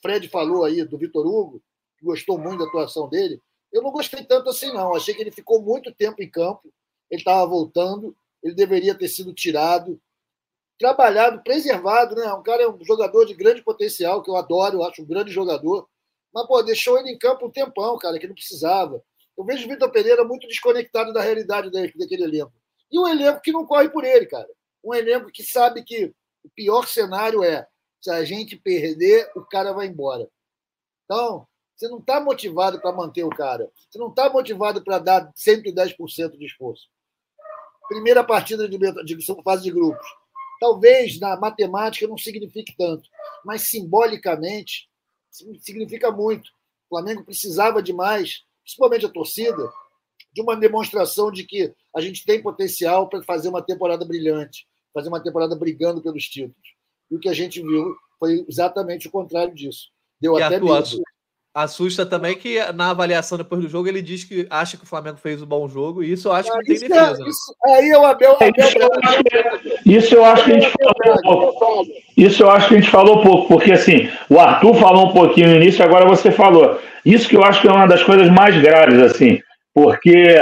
[0.02, 1.62] Fred falou aí, do Vitor Hugo,
[1.96, 3.40] que gostou muito da atuação dele,
[3.72, 4.94] eu não gostei tanto assim, não.
[4.94, 6.72] Achei que ele ficou muito tempo em campo,
[7.08, 10.00] ele estava voltando, ele deveria ter sido tirado,
[10.76, 12.32] trabalhado, preservado, né?
[12.34, 15.30] Um cara é um jogador de grande potencial, que eu adoro, eu acho um grande
[15.30, 15.88] jogador.
[16.32, 19.00] Mas, pô, deixou ele em campo um tempão, cara, que não precisava.
[19.36, 22.52] Eu vejo o Vitor Pereira muito desconectado da realidade daquele elenco.
[22.90, 24.48] E um elenco que não corre por ele, cara.
[24.82, 26.14] Um elenco que sabe que
[26.44, 27.66] o pior cenário é
[28.00, 30.28] se a gente perder, o cara vai embora.
[31.04, 33.70] Então, você não está motivado para manter o cara.
[33.90, 36.88] Você não está motivado para dar 110% de esforço.
[37.88, 40.06] Primeira partida de, de fase de grupos.
[40.60, 43.08] Talvez na matemática não signifique tanto,
[43.44, 44.88] mas simbolicamente
[45.60, 46.48] significa muito.
[46.86, 49.70] O Flamengo precisava de mais principalmente a torcida,
[50.32, 55.08] de uma demonstração de que a gente tem potencial para fazer uma temporada brilhante, fazer
[55.08, 56.74] uma temporada brigando pelos títulos.
[57.10, 59.90] E o que a gente viu foi exatamente o contrário disso.
[60.20, 61.02] Deu e até medo.
[61.54, 65.18] Assusta também que na avaliação depois do jogo ele diz que acha que o Flamengo
[65.18, 67.22] fez um bom jogo e isso eu acho que não tem isso defesa.
[67.22, 68.52] É, isso, aí é o Abel, Abel
[69.86, 71.86] isso eu acho que a gente falou pouco.
[72.16, 75.50] Isso eu acho que a gente falou pouco, porque assim, o Arthur falou um pouquinho
[75.50, 76.80] no início, agora você falou.
[77.04, 79.38] Isso que eu acho que é uma das coisas mais graves, assim,
[79.72, 80.36] porque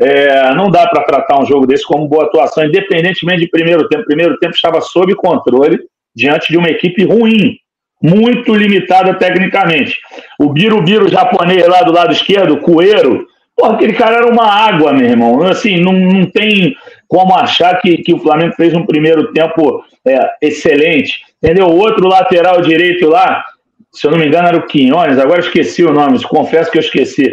[0.00, 4.04] é, não dá para tratar um jogo desse como boa atuação, independentemente de primeiro tempo.
[4.04, 5.78] Primeiro tempo estava sob controle
[6.14, 7.58] diante de uma equipe ruim,
[8.04, 9.96] muito limitada tecnicamente.
[10.38, 13.26] O Birubiru japonês lá do lado esquerdo, Coeiro,
[13.56, 15.42] porra, aquele cara era uma água, meu irmão.
[15.42, 16.76] Assim, não, não tem
[17.08, 21.22] como achar que, que o Flamengo fez um primeiro tempo é, excelente.
[21.42, 21.66] Entendeu?
[21.66, 23.42] Outro lateral direito lá,
[23.90, 26.82] se eu não me engano, era o Quinones, agora esqueci o nome, confesso que eu
[26.82, 27.32] esqueci.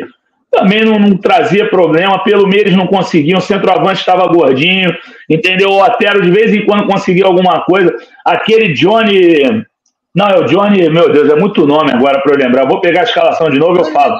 [0.50, 4.94] Também não, não trazia problema, pelo meio eles não conseguiam, o centroavante estava gordinho,
[5.30, 5.70] entendeu?
[5.70, 7.94] O Otero de vez em quando conseguia alguma coisa.
[8.26, 9.66] Aquele Johnny.
[10.14, 12.68] Não, é o Johnny, meu Deus, é muito nome agora para eu lembrar.
[12.68, 14.20] Vou pegar a escalação de novo e eu falo.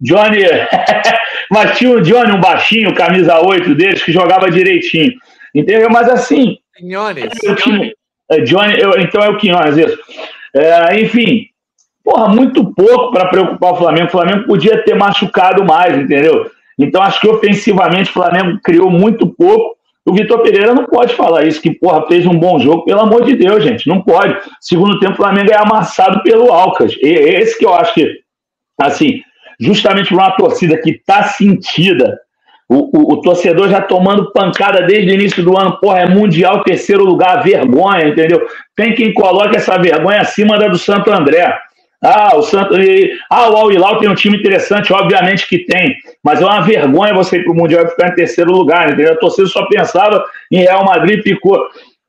[0.00, 0.42] Johnny.
[1.50, 5.12] Mas tinha o Johnny, um baixinho, camisa 8 deles, que jogava direitinho.
[5.54, 5.88] Entendeu?
[5.90, 6.58] Mas assim.
[6.76, 7.32] Quinones.
[8.44, 9.98] Johnny, eu, então é o Quinones, isso.
[10.54, 11.46] É, enfim,
[12.04, 14.06] porra, muito pouco para preocupar o Flamengo.
[14.06, 16.50] O Flamengo podia ter machucado mais, entendeu?
[16.78, 19.76] Então acho que ofensivamente o Flamengo criou muito pouco.
[20.10, 23.24] O Vitor Pereira não pode falar isso, que porra, fez um bom jogo, pelo amor
[23.24, 23.86] de Deus, gente.
[23.86, 24.36] Não pode.
[24.60, 26.96] Segundo tempo, o Flamengo é amassado pelo Alcas.
[27.00, 28.18] E esse que eu acho que,
[28.76, 29.20] assim,
[29.60, 32.18] justamente por uma torcida que está sentida,
[32.68, 36.64] o, o, o, torcedor já tomando pancada desde o início do ano, porra, é mundial,
[36.64, 38.44] terceiro lugar, vergonha, entendeu?
[38.74, 41.56] Tem quem coloque essa vergonha acima da do Santo André.
[42.02, 42.78] Ah, o Santos.
[43.30, 47.12] Ah, o Al Hilal tem um time interessante, obviamente que tem, mas é uma vergonha
[47.12, 49.12] você ir para o Mundial e ficar em terceiro lugar, entendeu?
[49.12, 51.58] A torcida só pensava em Real Madrid ficou.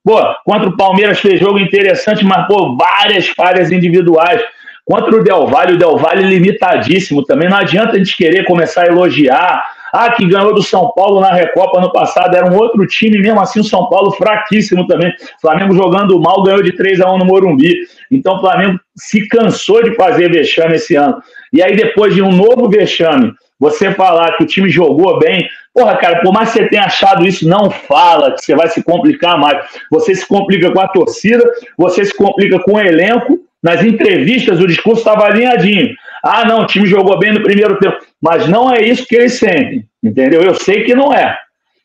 [0.04, 4.42] Pô, contra o Palmeiras fez jogo interessante, pô, várias falhas individuais.
[4.84, 7.48] Contra o Del Valle, o Del Valle limitadíssimo também.
[7.48, 9.64] Não adianta a gente querer começar a elogiar.
[9.92, 13.40] Ah, que ganhou do São Paulo na Recopa no passado, era um outro time, mesmo
[13.42, 15.14] assim o São Paulo fraquíssimo também.
[15.42, 17.76] Flamengo jogando mal, ganhou de 3 a 1 no Morumbi.
[18.10, 21.22] Então o Flamengo se cansou de fazer vexame esse ano.
[21.52, 25.96] E aí, depois de um novo vexame, você falar que o time jogou bem, porra,
[25.96, 29.38] cara, por mais que você tenha achado isso, não fala que você vai se complicar
[29.38, 29.66] mais.
[29.92, 31.44] Você se complica com a torcida,
[31.78, 35.94] você se complica com o elenco, nas entrevistas, o discurso estava alinhadinho.
[36.24, 37.98] Ah, não, o time jogou bem no primeiro tempo.
[38.22, 40.42] Mas não é isso que eles sentem, entendeu?
[40.42, 41.38] Eu sei que não é,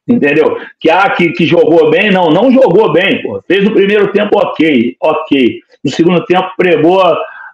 [0.06, 0.58] entendeu?
[0.78, 3.42] Que, ah, que, que jogou bem, não, não jogou bem, pô.
[3.46, 5.60] Fez no primeiro tempo ok, ok.
[5.82, 7.02] No segundo tempo pregou,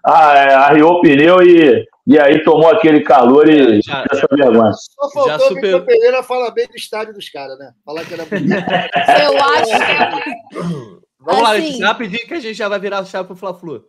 [0.04, 4.72] arriou o pneu e, e aí tomou aquele calor e já, essa vergonha.
[4.72, 5.58] Só faltou já super...
[5.58, 7.70] o Vitor Pereira falar bem do estádio dos caras, né?
[7.84, 8.52] Falar que era bonito.
[9.22, 11.02] Eu acho que...
[11.24, 13.84] Vamos assim, lá, rapidinho que a gente já vai virar o chave pro Fla-Flu.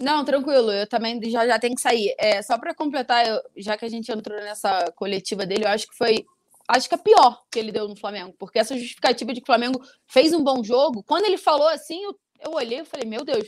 [0.00, 2.14] Não, tranquilo, eu também já, já tenho que sair.
[2.18, 5.86] É, só para completar, eu, já que a gente entrou nessa coletiva dele, eu acho
[5.88, 6.24] que foi.
[6.66, 9.46] Acho que a pior que ele deu no Flamengo, porque essa justificativa de que o
[9.46, 13.24] Flamengo fez um bom jogo, quando ele falou assim, eu, eu olhei e falei, meu
[13.24, 13.46] Deus.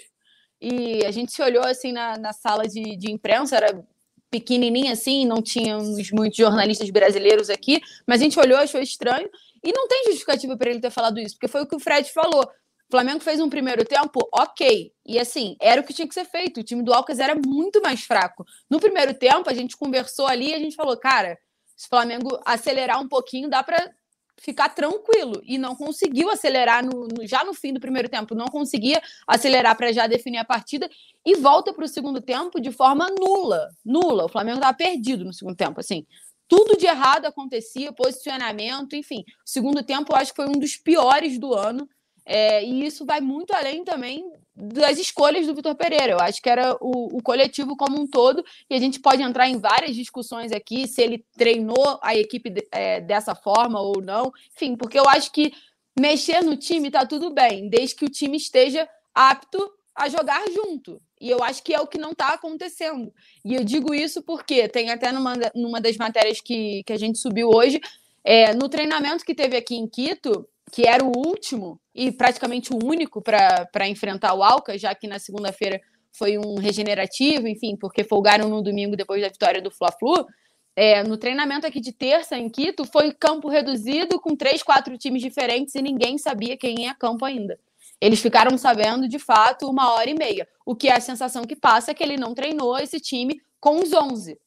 [0.60, 3.84] E a gente se olhou assim na, na sala de, de imprensa, era
[4.30, 9.28] pequenininha assim, não tínhamos muitos jornalistas brasileiros aqui, mas a gente olhou, achou estranho,
[9.62, 12.10] e não tem justificativa para ele ter falado isso, porque foi o que o Fred
[12.10, 12.48] falou.
[12.92, 14.92] Flamengo fez um primeiro tempo, ok.
[15.06, 16.60] E assim, era o que tinha que ser feito.
[16.60, 18.44] O time do Alcas era muito mais fraco.
[18.68, 21.38] No primeiro tempo, a gente conversou ali e a gente falou, cara,
[21.74, 23.90] se o Flamengo acelerar um pouquinho, dá para
[24.36, 25.40] ficar tranquilo.
[25.42, 29.74] E não conseguiu acelerar no, no, já no fim do primeiro tempo, não conseguia acelerar
[29.74, 30.86] para já definir a partida
[31.24, 33.70] e volta para o segundo tempo de forma nula.
[33.82, 34.26] Nula.
[34.26, 36.06] O Flamengo estava perdido no segundo tempo, assim.
[36.46, 39.24] Tudo de errado acontecia, posicionamento, enfim.
[39.46, 41.88] O segundo tempo eu acho que foi um dos piores do ano.
[42.24, 46.12] É, e isso vai muito além também das escolhas do Vitor Pereira.
[46.12, 49.48] Eu acho que era o, o, coletivo como um todo, e a gente pode entrar
[49.48, 54.32] em várias discussões aqui se ele treinou a equipe é, dessa forma ou não.
[54.54, 55.52] Enfim, porque eu acho que
[55.98, 61.00] mexer no time tá tudo bem, desde que o time esteja apto a jogar junto.
[61.20, 63.12] E eu acho que é o que não está acontecendo.
[63.44, 67.18] E eu digo isso porque tem até numa, numa das matérias que, que a gente
[67.18, 67.80] subiu hoje,
[68.24, 72.78] é, no treinamento que teve aqui em Quito, que era o último e praticamente o
[72.82, 75.80] único para enfrentar o Alca, já que na segunda-feira
[76.12, 80.26] foi um regenerativo, enfim, porque folgaram no domingo depois da vitória do Fla-Flu.
[80.74, 85.22] É, no treinamento aqui de terça em Quito, foi campo reduzido com três, quatro times
[85.22, 87.58] diferentes e ninguém sabia quem ia campo ainda.
[88.00, 90.48] Eles ficaram sabendo, de fato, uma hora e meia.
[90.66, 93.78] O que é a sensação que passa é que ele não treinou esse time com
[93.80, 94.38] os 11.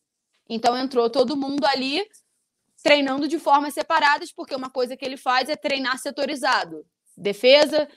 [0.49, 2.03] Então entrou todo mundo ali
[2.85, 6.85] treinando de formas separadas, porque uma coisa que ele faz é treinar setorizado.
[7.17, 7.87] Defesa,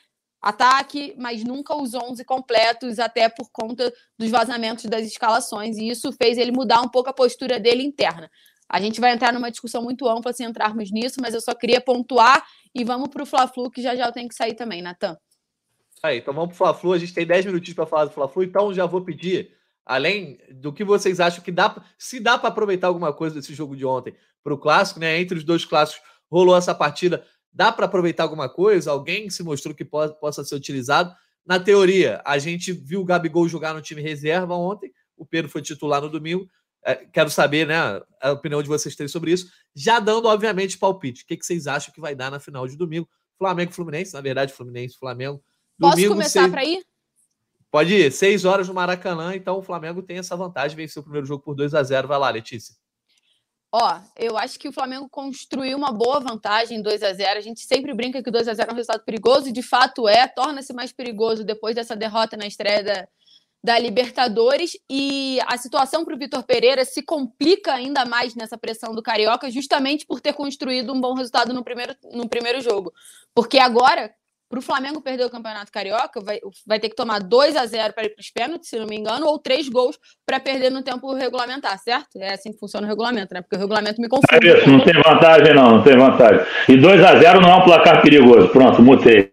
[0.40, 5.76] ataque, mas nunca os 11 completos, até por conta dos vazamentos das escalações.
[5.76, 8.30] E isso fez ele mudar um pouco a postura dele interna.
[8.66, 11.82] A gente vai entrar numa discussão muito ampla se entrarmos nisso, mas eu só queria
[11.82, 12.42] pontuar
[12.74, 15.18] e vamos para o Fla-Flu, que já já eu tenho que sair também, Natan.
[16.02, 16.94] Aí, então vamos para o Fla-Flu.
[16.94, 19.54] A gente tem 10 minutinhos para falar do Fla-Flu, então já vou pedir,
[19.88, 23.74] além do que vocês acham que dá, se dá para aproveitar alguma coisa desse jogo
[23.74, 24.14] de ontem,
[24.44, 25.18] para o clássico, né?
[25.18, 27.24] Entre os dois clássicos rolou essa partida.
[27.50, 28.90] Dá para aproveitar alguma coisa?
[28.90, 31.12] Alguém se mostrou que po possa ser utilizado?
[31.44, 34.92] Na teoria, a gente viu o Gabigol jogar no time reserva ontem.
[35.16, 36.46] O Pedro foi titular no domingo.
[36.84, 37.76] É, quero saber, né,
[38.20, 39.50] a opinião de vocês três sobre isso.
[39.74, 41.24] Já dando, obviamente, palpite.
[41.24, 43.08] O que, que vocês acham que vai dar na final de domingo?
[43.38, 45.42] Flamengo Fluminense, na verdade, Fluminense Flamengo.
[45.78, 46.50] Posso começar seis...
[46.50, 46.84] para ir?
[47.70, 48.10] Pode ir.
[48.12, 51.54] Seis horas no Maracanã, então o Flamengo tem essa vantagem, venceu o primeiro jogo por
[51.54, 52.74] 2 a 0 Vai lá, Letícia.
[53.70, 57.60] Ó, eu acho que o Flamengo construiu uma boa vantagem 2 a 0 A gente
[57.60, 60.26] sempre brinca que o 2 a 0 é um resultado perigoso, e de fato é,
[60.26, 63.08] torna-se mais perigoso depois dessa derrota na estreia da,
[63.62, 64.72] da Libertadores.
[64.88, 69.50] E a situação para o Vitor Pereira se complica ainda mais nessa pressão do Carioca,
[69.50, 72.90] justamente por ter construído um bom resultado no primeiro, no primeiro jogo.
[73.34, 74.10] Porque agora,
[74.48, 77.92] para o Flamengo perder o Campeonato Carioca, vai, vai ter que tomar 2 a 0
[77.92, 80.82] para ir para os pênaltis, se não me engano, ou três gols para perder no
[80.82, 82.18] tempo regulamentar, certo?
[82.18, 83.42] É assim que funciona o regulamento, né?
[83.42, 84.48] Porque o regulamento me confunde.
[84.48, 86.46] É isso, não tem vantagem, não, não tem vantagem.
[86.68, 88.48] E 2 a 0 não é um placar perigoso.
[88.48, 89.32] Pronto, mutei.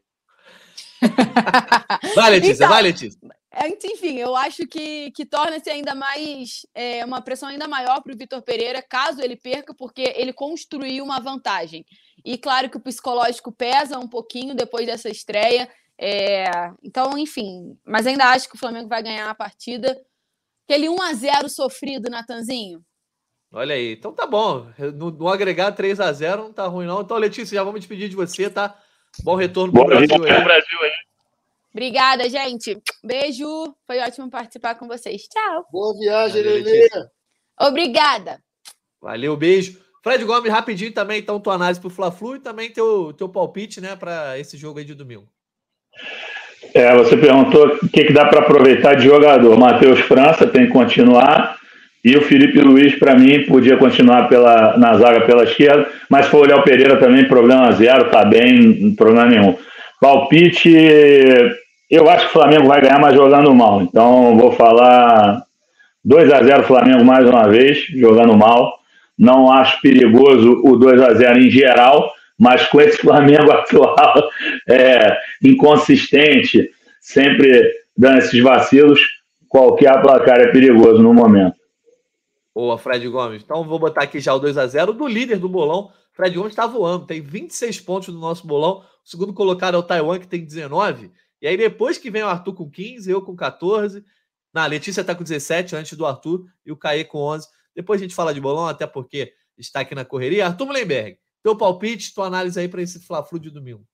[2.16, 3.20] vai, Letícia, então, vai, Letícia.
[3.58, 8.14] É, enfim, eu acho que, que torna-se ainda mais é, uma pressão ainda maior para
[8.14, 11.86] o Vitor Pereira, caso ele perca, porque ele construiu uma vantagem.
[12.26, 15.70] E claro que o psicológico pesa um pouquinho depois dessa estreia.
[15.98, 16.46] É...
[16.84, 19.96] Então, enfim, mas ainda acho que o Flamengo vai ganhar a partida.
[20.68, 22.84] Aquele 1 a 0 sofrido, Natanzinho.
[23.52, 23.94] Olha aí.
[23.94, 24.68] Então tá bom.
[24.96, 27.02] No, no agregar 3 a 0 não tá ruim, não.
[27.02, 28.78] Então, Letícia, já vamos despedir de você, tá?
[29.24, 30.44] Bom retorno para o Brasil, aí.
[30.44, 30.92] Brasil aí.
[31.72, 32.82] Obrigada, gente.
[33.04, 33.76] Beijo.
[33.86, 35.24] Foi ótimo participar com vocês.
[35.28, 35.66] Tchau.
[35.72, 36.90] Boa viagem, Lelê.
[37.60, 38.44] Obrigada.
[39.00, 39.85] Valeu, beijo.
[40.06, 43.82] Fred Gomes, rapidinho também, então, tua análise para o Fla-Flu e também teu, teu palpite,
[43.82, 45.24] né, para esse jogo aí de domingo.
[46.76, 49.58] É, você perguntou o que, que dá para aproveitar de jogador.
[49.58, 51.58] Matheus França tem que continuar.
[52.04, 56.60] E o Felipe Luiz, para mim, podia continuar pela, na zaga pela esquerda, mas olhar
[56.60, 59.58] o Pereira também, problema zero, tá bem, problema nenhum.
[60.00, 60.72] Palpite,
[61.90, 63.82] eu acho que o Flamengo vai ganhar, mas jogando mal.
[63.82, 65.42] Então, vou falar
[66.04, 68.85] 2 a 0 Flamengo mais uma vez, jogando mal.
[69.18, 74.30] Não acho perigoso o 2 a 0 em geral, mas com esse Flamengo atual
[74.70, 79.00] é, inconsistente, sempre dando esses vacilos,
[79.48, 81.56] qualquer placar é perigoso no momento.
[82.54, 83.44] Boa, Fred Gomes.
[83.44, 85.92] Então vou botar aqui já o 2 a 0 do líder do bolão.
[86.14, 88.82] Fred Gomes está voando, tem 26 pontos no nosso bolão.
[89.04, 91.12] O segundo colocado é o Taiwan, que tem 19.
[91.42, 94.04] E aí depois que vem o Arthur com 15, eu com 14.
[94.54, 97.46] Na Letícia está com 17 antes do Arthur e o Caê com 11.
[97.76, 100.48] Depois a gente fala de bolão, até porque está aqui na correria.
[100.48, 103.86] Arthur Mullenberg, teu palpite, tua análise aí para esse Fla-Flu de domingo.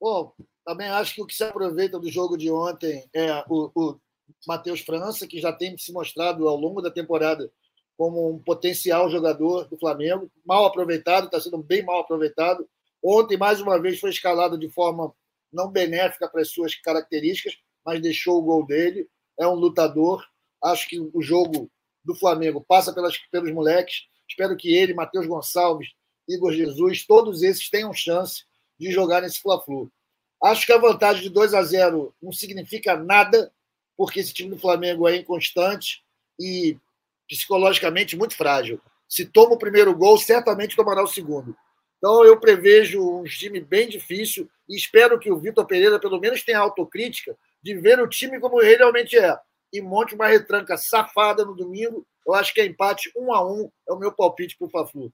[0.00, 0.32] Bom,
[0.64, 4.00] também acho que o que se aproveita do jogo de ontem é o, o
[4.46, 7.50] Matheus França, que já tem se mostrado ao longo da temporada
[7.96, 12.68] como um potencial jogador do Flamengo, mal aproveitado, está sendo bem mal aproveitado.
[13.02, 15.14] Ontem, mais uma vez, foi escalado de forma
[15.52, 19.08] não benéfica para as suas características, mas deixou o gol dele.
[19.38, 20.24] É um lutador.
[20.62, 21.70] Acho que o jogo
[22.04, 24.04] do Flamengo passa pelas, pelos moleques.
[24.28, 25.88] Espero que ele, Matheus Gonçalves,
[26.28, 28.44] Igor Jesus, todos esses tenham chance
[28.78, 29.90] de jogar nesse Fla-Flu.
[30.42, 33.52] Acho que a vantagem de 2 a 0 não significa nada,
[33.96, 36.02] porque esse time do Flamengo é inconstante
[36.38, 36.76] e
[37.28, 38.80] psicologicamente muito frágil.
[39.08, 41.56] Se toma o primeiro gol, certamente tomará o segundo.
[41.98, 46.42] Então eu prevejo um time bem difícil e espero que o Vitor Pereira pelo menos
[46.42, 49.38] tenha autocrítica de ver o time como realmente é
[49.76, 52.06] e monte uma retranca safada no domingo.
[52.26, 55.12] Eu acho que é empate um a um é o meu palpite para o Fla-Flu.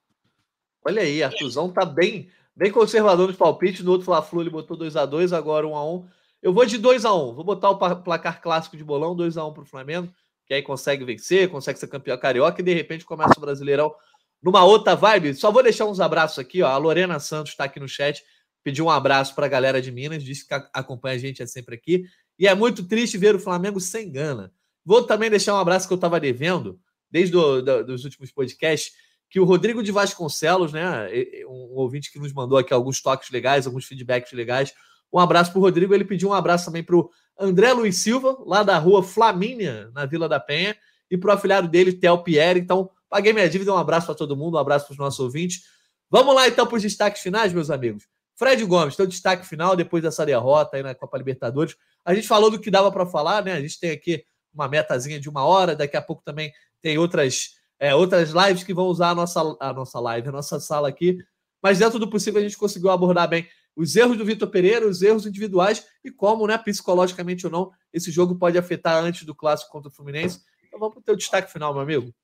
[0.84, 3.84] Olha aí, Artuzão tá bem, bem conservador nos palpites.
[3.84, 6.08] No outro Fla-Flu ele botou 2 a 2 agora 1 um a 1 um.
[6.42, 7.34] Eu vou de 2 a 1 um.
[7.34, 10.12] Vou botar o placar clássico de bolão, 2 a 1 um para o Flamengo
[10.50, 13.94] que aí consegue vencer, consegue ser campeão carioca e de repente começa o Brasileirão
[14.42, 15.32] numa outra vibe.
[15.32, 16.66] Só vou deixar uns abraços aqui, ó.
[16.66, 18.20] A Lorena Santos está aqui no chat,
[18.64, 21.76] pediu um abraço para a galera de Minas, disse que acompanha a gente é sempre
[21.76, 22.02] aqui.
[22.40, 24.50] E é muito triste ver o Flamengo sem gana.
[24.82, 26.80] Vou também deixar um abraço que eu estava devendo,
[27.10, 28.92] desde dos últimos podcasts,
[29.28, 31.06] que o Rodrigo de Vasconcelos, né,
[31.46, 34.72] um ouvinte que nos mandou aqui alguns toques legais, alguns feedbacks legais.
[35.12, 35.92] Um abraço para o Rodrigo.
[35.92, 40.06] Ele pediu um abraço também para o André Luiz Silva, lá da rua Flamínia, na
[40.06, 40.74] Vila da Penha,
[41.10, 42.58] e para o afilhado dele, Theo Pierre.
[42.58, 43.74] Então, paguei minha dívida.
[43.74, 45.64] Um abraço para todo mundo, um abraço para os nossos ouvintes.
[46.08, 48.08] Vamos lá, então, para os destaques finais, meus amigos.
[48.40, 51.76] Fred Gomes, teu destaque final depois dessa derrota aí na Copa Libertadores.
[52.02, 53.52] A gente falou do que dava para falar, né?
[53.52, 57.50] A gente tem aqui uma metazinha de uma hora, daqui a pouco também tem outras,
[57.78, 61.18] é, outras lives que vão usar a nossa, a nossa live, a nossa sala aqui.
[61.62, 65.02] Mas dentro do possível a gente conseguiu abordar bem os erros do Vitor Pereira, os
[65.02, 69.70] erros individuais e como, né, psicologicamente ou não, esse jogo pode afetar antes do clássico
[69.70, 70.40] contra o Fluminense.
[70.66, 72.14] Então vamos para o teu destaque final, meu amigo.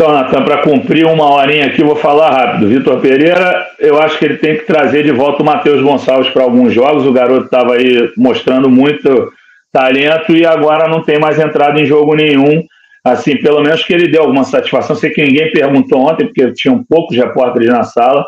[0.00, 2.68] Então, Natan, para cumprir uma horinha aqui, vou falar rápido.
[2.68, 6.42] Vitor Pereira, eu acho que ele tem que trazer de volta o Matheus Gonçalves para
[6.42, 7.04] alguns jogos.
[7.04, 9.30] O garoto estava aí mostrando muito
[9.70, 12.64] talento e agora não tem mais entrado em jogo nenhum.
[13.04, 14.96] Assim, pelo menos que ele deu alguma satisfação.
[14.96, 18.24] Sei que ninguém perguntou ontem, porque tinham poucos repórteres na sala,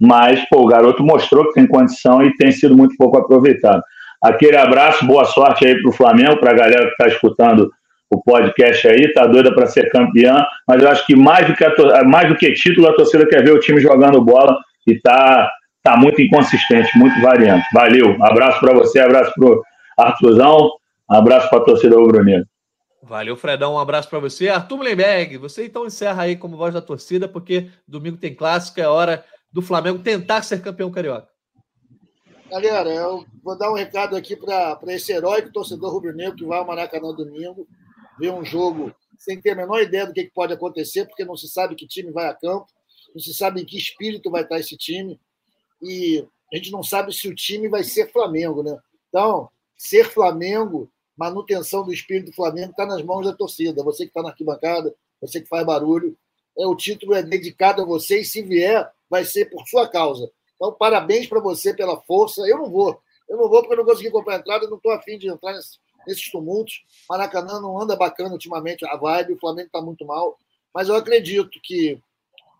[0.00, 3.84] mas pô, o garoto mostrou que tem condição e tem sido muito pouco aproveitado.
[4.20, 7.70] Aquele abraço, boa sorte aí para o Flamengo, para a galera que está escutando
[8.10, 11.64] o podcast aí, tá doida para ser campeã, mas eu acho que mais do que,
[11.64, 15.50] a, mais do que título, a torcida quer ver o time jogando bola e tá,
[15.82, 17.66] tá muito inconsistente, muito variante.
[17.72, 19.62] Valeu, abraço para você, abraço para o
[19.98, 20.70] Arthurzão,
[21.08, 22.46] abraço para a torcida rubro-negra.
[23.02, 23.74] Valeu, Fredão.
[23.74, 24.48] Um abraço para você.
[24.48, 28.88] Arthur Mullenberg, você então encerra aí como voz da torcida, porque domingo tem clássico, é
[28.88, 31.28] hora do Flamengo tentar ser campeão carioca?
[32.50, 36.66] Galera, eu vou dar um recado aqui para esse heróico torcedor rubro-negro que vai ao
[36.66, 37.66] Maracanã domingo,
[38.18, 41.48] ver um jogo sem ter a menor ideia do que pode acontecer, porque não se
[41.48, 42.66] sabe que time vai a campo,
[43.14, 45.20] não se sabe em que espírito vai estar esse time,
[45.82, 48.76] e a gente não sabe se o time vai ser Flamengo, né?
[49.08, 53.82] Então, ser Flamengo, manutenção do espírito do Flamengo está nas mãos da torcida.
[53.82, 56.16] Você que está na arquibancada, você que faz barulho,
[56.58, 60.30] é, o título é dedicado a você e se vier, vai ser por sua causa.
[60.56, 62.42] Então, parabéns para você pela força.
[62.42, 63.00] Eu não vou.
[63.28, 65.78] Eu não vou porque eu não consegui comprar entrada, não estou afim de entrar nesse,
[66.06, 66.84] nesses tumultos.
[67.08, 70.38] Maracanã não anda bacana ultimamente, a vibe, o Flamengo está muito mal.
[70.72, 72.00] Mas eu acredito que,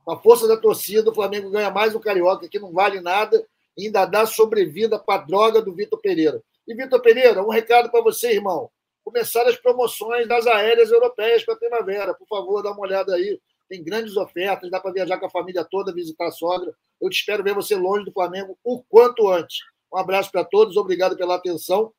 [0.05, 3.45] com a força da torcida, o Flamengo ganha mais um Carioca, que não vale nada,
[3.77, 6.43] e ainda dá sobrevida para a droga do Vitor Pereira.
[6.67, 8.71] E, Vitor Pereira, um recado para você, irmão.
[9.05, 12.15] Começaram as promoções das aéreas europeias para a primavera.
[12.15, 13.39] Por favor, dá uma olhada aí.
[13.69, 16.75] Tem grandes ofertas, dá para viajar com a família toda, visitar a sogra.
[17.01, 19.59] Eu te espero ver você longe do Flamengo o quanto antes.
[19.93, 21.93] Um abraço para todos, obrigado pela atenção.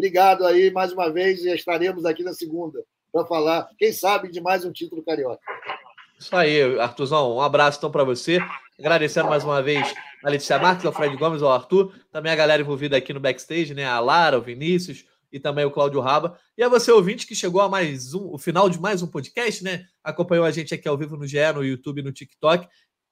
[0.00, 2.82] Obrigado aí mais uma vez e estaremos aqui na segunda
[3.12, 5.42] para falar, quem sabe, de mais um título carioca.
[6.18, 7.36] Isso aí, Arthurzão.
[7.36, 8.38] Um abraço então para você.
[8.78, 9.94] Agradecendo mais uma vez
[10.24, 13.74] a Letícia Marques, ao Fred Gomes, ao Arthur, também a galera envolvida aqui no backstage,
[13.74, 13.84] né?
[13.84, 16.38] A Lara, o Vinícius e também o Cláudio Raba.
[16.56, 19.62] E a você, ouvinte, que chegou a mais um, o final de mais um podcast,
[19.62, 19.84] né?
[20.02, 22.66] Acompanhou a gente aqui ao vivo no GE, no YouTube, no TikTok.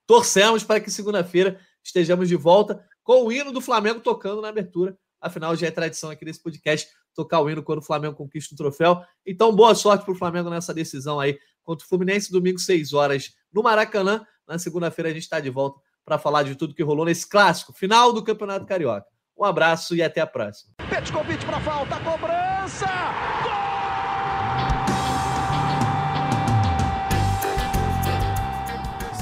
[0.07, 4.97] Torcemos para que segunda-feira estejamos de volta com o hino do Flamengo tocando na abertura
[5.21, 8.57] Afinal, já é tradição aqui nesse podcast tocar o hino quando o Flamengo conquista o
[8.57, 9.03] troféu.
[9.27, 13.33] Então, boa sorte para o Flamengo nessa decisão aí contra o Fluminense, domingo, 6 horas,
[13.53, 14.25] no Maracanã.
[14.47, 17.73] Na segunda-feira, a gente está de volta para falar de tudo que rolou nesse clássico,
[17.73, 19.07] final do Campeonato Carioca.
[19.37, 20.75] Um abraço e até a próxima.
[21.13, 22.87] convite para falta, cobrança!
[23.43, 23.69] Gol!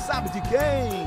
[0.07, 1.07] Sabe de quem?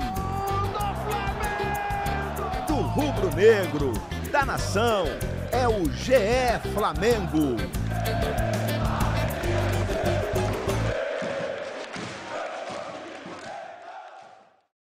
[0.73, 2.67] Do Flamengo!
[2.67, 5.05] Do rubro-negro da nação.
[5.51, 7.57] É o GE Flamengo.